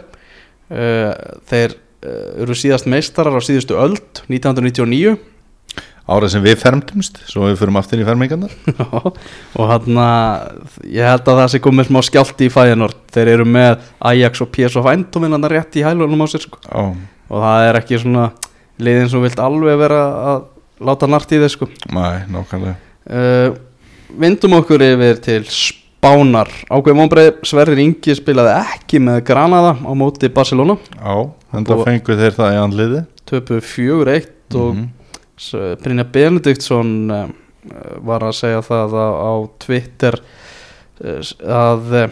[0.71, 1.11] Uh,
[1.51, 5.17] þeir uh, eru síðast meistarar á síðustu öld 1999
[6.11, 8.53] árið sem við fermtumst svo við fyrum aftur í fermingarnar.
[9.59, 9.99] Og hann
[10.87, 12.97] ég held að það sé komið smá skjálti í Feyenoord.
[13.13, 16.59] Þeir eru með Ajax og PSV Eindhoven hann rétt í hælunum á sér sko.
[16.71, 18.25] Og það er ekki svona
[18.81, 20.01] liðin sem vilt alveg vera
[20.33, 20.41] að
[20.89, 21.69] láta nart í þeir sko.
[21.93, 22.75] næ, nákvæmlega.
[23.05, 23.55] Uh,
[24.19, 25.45] vindum okkur yfir til
[26.01, 30.73] Spánar ákveð mónbreið Sverrir Ingi spilaði ekki með Granada á móti Barcelona.
[30.97, 33.01] Á, enda Og- fengu þeir það í andliði.
[33.29, 34.87] Töpu fjögur eitt og Mhm.
[35.37, 37.27] S- Brynja Benediktsson uh,
[38.01, 40.17] var að segja það á, á Twitter
[41.45, 42.11] að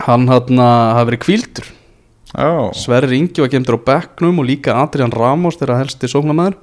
[0.00, 1.64] hann hafi verið kvíldur
[2.36, 6.56] Já, Sverrir Ingi var kemdur á bekknum og líka Adrian Ramos þeirra helsti sóknarmæður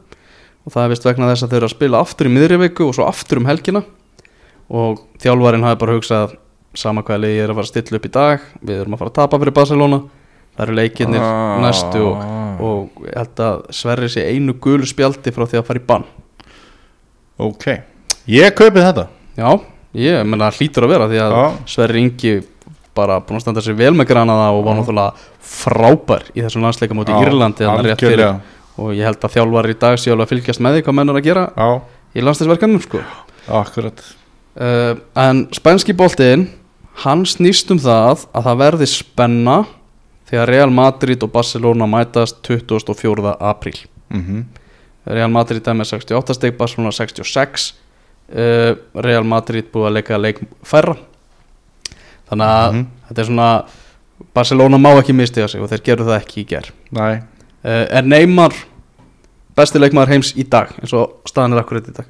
[0.66, 2.88] og það er vist vegna þess að þeir eru að spila aftur í miðri viku
[2.90, 3.84] og svo aftur um helgina
[4.70, 6.36] og þjálfarinn hafi bara hugsað
[6.74, 9.11] sama hvað liði er að fara að stilla upp í dag við erum að fara
[9.11, 10.01] að tapa fyrir Barcelona.
[10.53, 11.59] Það eru leikinnir Ah.
[11.61, 12.24] næstu og,
[12.61, 16.03] og ég held að Sverrir sé einu gulu spjaldi frá því að fara í bann.
[17.41, 17.66] Ok.
[18.30, 19.07] Ég kaupi þetta.
[19.38, 19.49] Já,
[19.97, 21.45] ég menna hlýtur að vera því að Já.
[21.74, 22.34] Sverrir Ingi
[22.93, 26.93] bara búin að standa sér vel með granaða og var náttúrulega frábær í þessum landsleika
[26.93, 27.66] móti Já, Írlandi
[28.78, 31.09] og ég held að þjálfar í dag séu alveg að fylgjast með því hvað menn
[31.14, 31.68] er að gera Já,
[32.14, 33.01] í landsleisverkanum sko.
[33.49, 34.01] akkurat
[34.58, 36.47] uh, en spænski boltinn
[37.04, 39.56] hann snýst um það að það verði spenna
[40.30, 43.38] þegar Real Madrid og Barcelona mætast 24.
[43.39, 43.80] apríl.
[44.10, 44.43] Mm
[45.06, 47.74] Real Madrid er með 68 steg Barcelona 66
[48.32, 50.95] uh, Real Madrid búið að leika leik færra.
[52.30, 52.86] Þannig að Mhm.
[53.10, 53.64] þetta er svona
[54.34, 56.72] Barcelona má ekki mistiga sig og þeir gerðu það ekki í ger
[57.20, 58.54] uh, er Neymar
[59.58, 62.06] besti leikmaður heims í dag eins og staðan er akkurat í dag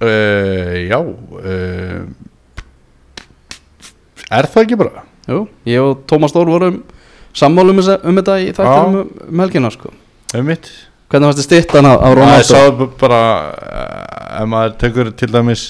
[0.00, 2.02] uh, já uh,
[4.30, 5.02] Er það ekki bara?
[5.26, 6.78] Jú, ég og Tómas Þór vorum
[7.36, 9.90] sammálu um, um þetta í þættinum um, um helgina sko.
[10.34, 10.70] Um mitt
[11.10, 13.20] hvernig fannst þið stittan af, af Það Ronaldo sá bara
[13.50, 15.64] uh, ef maður tekur til dæmis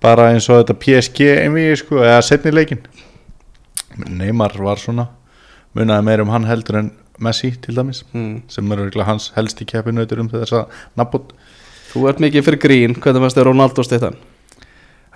[0.00, 2.80] bara eins og þetta PSG einvigi sko, eða setni leikin
[4.08, 5.10] Neymar var svona
[5.76, 6.90] munaði meir um hann heldur en
[7.20, 8.42] Messi til dæmis hmm.
[8.48, 10.64] sem er örugglega hans helsti keppinautur um þessa
[10.96, 11.34] nabot
[11.92, 12.96] þú ert mikið fyrir grín.
[12.98, 14.18] Hvernig fannst þið Ronaldo stittan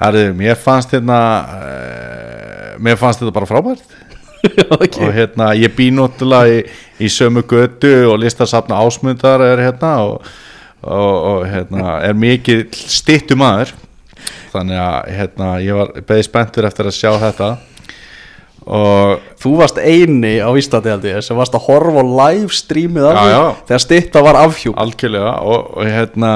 [0.01, 3.85] Herðu, mér fannst hérna uh, mér fannst þetta bara frábært.
[4.45, 5.01] Okay.
[5.01, 6.59] og hérna ég bý náttúrulega í,
[7.01, 10.27] í sömu götu og listasafna ásmundar er hérna og,
[10.85, 13.73] og, og hérna er mikið stittu maður.
[14.53, 17.49] Þannig að hérna ég var beðið spenntur eftir að sjá þetta.
[18.65, 23.09] Og þú varst eini á Íslandi held ég sem varst að horfa á live streamið
[23.09, 23.43] af Já, því já.
[23.71, 24.77] þegar stitta var afhjúp.
[24.85, 25.35] Algjörlega.
[25.41, 26.35] Og, og hérna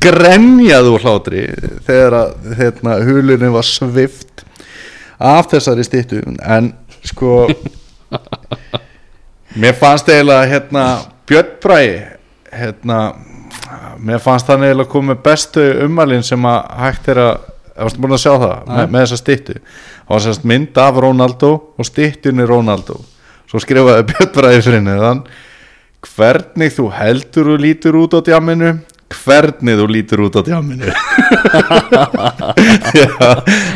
[0.00, 1.46] grenjaðu hlátri
[1.86, 4.44] þegar að hérna, hulunni var svift
[5.20, 6.72] af þessari stittu en
[7.04, 7.48] sko
[9.60, 10.84] mér fannst eiginlega hérna
[11.28, 11.98] Björn Bræði
[12.50, 13.00] hérna
[14.00, 17.48] mér fannst það eiginlega komið bestu ummælin sem að hægt er að
[17.80, 18.56] varstu búin að sjá það?
[18.66, 22.98] Með, með þessa stittu það var sérst mynd af Ronaldo og stittunni Ronaldo.
[23.50, 25.22] Svo skrifaði Björn Bræði fyrir neðan
[26.06, 28.72] hvernig þú heldur og lítur út á djamminu
[29.10, 30.90] hvernig þú lítur út á djamminu
[33.00, 33.08] Já,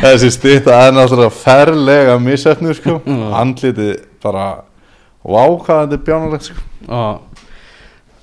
[0.03, 2.99] þessi stýtta er náttúrulega ferlega misefnu sko.
[3.35, 4.47] Andlitið bara
[5.25, 6.61] vá hvað þetta er bjánulegt sko.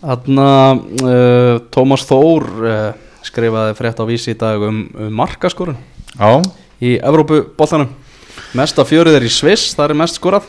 [0.01, 2.78] Þannig að uh, Tómas Þór uh,
[3.26, 5.78] skrifaði frétt á vísi í dag um, um markaskorun
[6.18, 6.32] já,
[6.82, 7.91] í Evrópu boltanum
[8.57, 10.47] Mesta fjörið er í Sviss, það er mest skorað.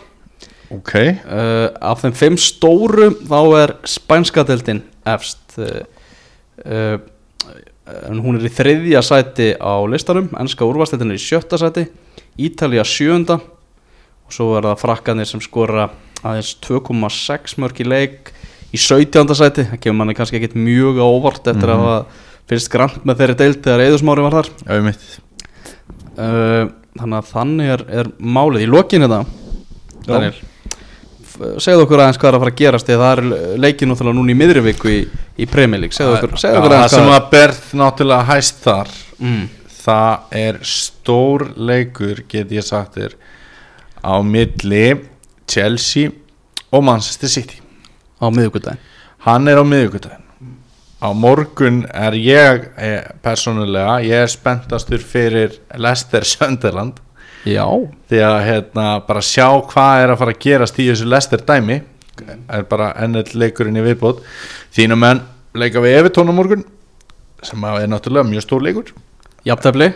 [0.72, 0.94] Ok.
[0.96, 4.80] Uh, Af þeim fimm stóru þá er spænska deildin
[5.12, 5.58] efst
[6.66, 6.98] uh,
[8.22, 11.88] hún er í þriðja sæti á listanum ennska úrvarsdeildin er í sjötta sæti
[12.40, 15.90] Ítalía sjöunda og svo er það frakkanir sem skora
[16.22, 18.30] aðeins 2,6 mörg í leik
[18.72, 19.34] í 17.
[19.36, 21.96] sæti, það kemur manni kannski ekkit mjög á óvart eftir að hafa
[22.48, 24.48] fyrst grant með þeirri deild þegar Eðusmári var þar.
[26.12, 28.64] Uh, þannig að þannig er, er málið.
[28.64, 29.20] Í lokin þetta
[30.06, 30.40] Daniel
[31.62, 34.34] segðu okkur aðeins hvað er að fara að gerast að það er leikin náttúrulega núna
[34.34, 35.00] í miðri viku í,
[35.36, 35.96] í Premier League.
[35.96, 39.42] Segðu okkur, segðu okkur það aðeins sem hvað að berð náttúrulega hæst þar mm,
[39.82, 43.18] það er stór leikur get ég sagt þér
[44.02, 44.86] á milli
[45.48, 46.12] Chelsea
[46.72, 47.60] og Manchester City.
[48.22, 48.88] Á miðugudaginn
[49.26, 50.20] hann er á miðvikudaginn.
[51.02, 57.00] Á morgun er ég eh, persónulega, ég er spenntastur fyrir Leicester Sunderland
[57.42, 57.66] Já,
[58.10, 61.80] því að hérna, bara sjá hvað er að fara að gerast í þessu Leicester dæmi
[62.22, 64.20] er bara ennell leikurinn í viðbót.
[64.76, 65.22] Þínum menn
[65.58, 66.62] leika við Evertón á morgun
[67.42, 68.92] sem er náttúrulega mjög stór leikur.
[69.48, 69.90] Jafntefli?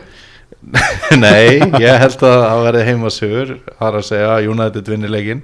[1.23, 5.43] Nei, ég held að það verði heimasögur það er að segja að United vinnir leikin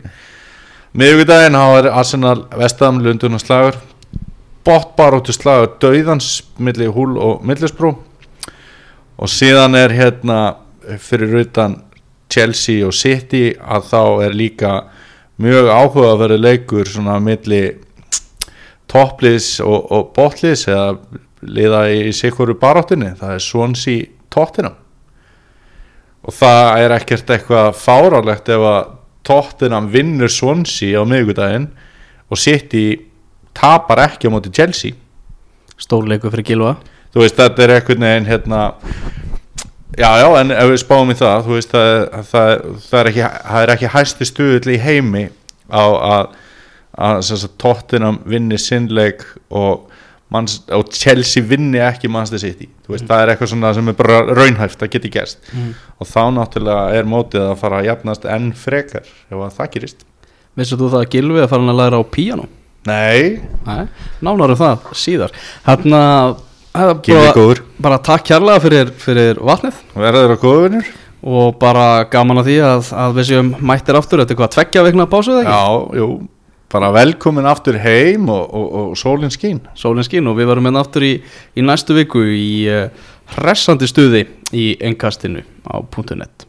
[0.99, 3.79] miðvíkudaginn þá er Arsenal Vestam Lundun og slagur.
[4.67, 7.95] Bóttbaróttu slagur Dauðans milli Húl og Millisbrú
[9.23, 10.39] og síðan er hérna
[11.03, 11.79] fyrir utan
[12.33, 14.73] Chelsea og City að þá er líka
[15.43, 17.63] mjög áhuga að vera leikur svona milli
[18.93, 20.89] toppliðs og, og botliðs eða
[21.43, 24.77] liða í sikuru baráttinni það er Swansea Tottenham.
[26.23, 28.93] Og það er ekkert eitthvað fárálegt ef að
[29.27, 31.69] Tottenham vinnur Swansea á miðvikudaginn
[32.31, 32.87] og City
[33.55, 34.95] tapar ekki á móti Chelsea.
[35.79, 36.77] Stórleiku fyrir Gilva.
[37.13, 38.61] Þú veist þetta er einhvern veginn hérna
[39.99, 41.95] já já en ef við spáum í það þú veist það,
[42.31, 42.53] það,
[42.87, 45.25] það, er, ekki, það er ekki hæsti stuðull í heimi
[45.73, 46.37] á að,
[47.61, 49.89] Tottenham vinni sinnleik og,
[50.33, 52.69] og Chelsea vinni ekki Manchester City.
[52.85, 55.53] Þú veist það er eitthvað svona sem er bara raunhæft það geti gerst.
[55.53, 55.75] Mm.
[55.99, 60.05] og þá náttúrulega er mótið að fara að jafnast enn frekar ef að það gerist.
[60.61, 62.49] Vissir þú það að Gilvi að fara að læra á píano?
[62.89, 63.85] Nei, Nei,
[64.21, 65.37] nánar um það síðar.
[65.65, 66.01] Hérna
[66.73, 67.63] bara, góður.
[67.85, 69.81] bara takk kærlega fyrir, fyrir vatnið.
[69.95, 70.93] Verður það góðvinur?
[71.23, 74.23] og bara gaman að því að, að við séum mættir aftur.
[74.23, 75.55] Þetta er hvað, tveggja veikna pásu eða ekki?
[75.55, 76.09] Já, jú,
[76.75, 79.63] bara velkomin aftur heim og, og, og sólinn skín.
[79.79, 81.13] Sólinn skín og við verum hérna aftur í,
[81.55, 82.87] í næstu viku í uh,
[83.37, 85.79] hressandi stuði í engkastinu á
[86.19, 86.49] .net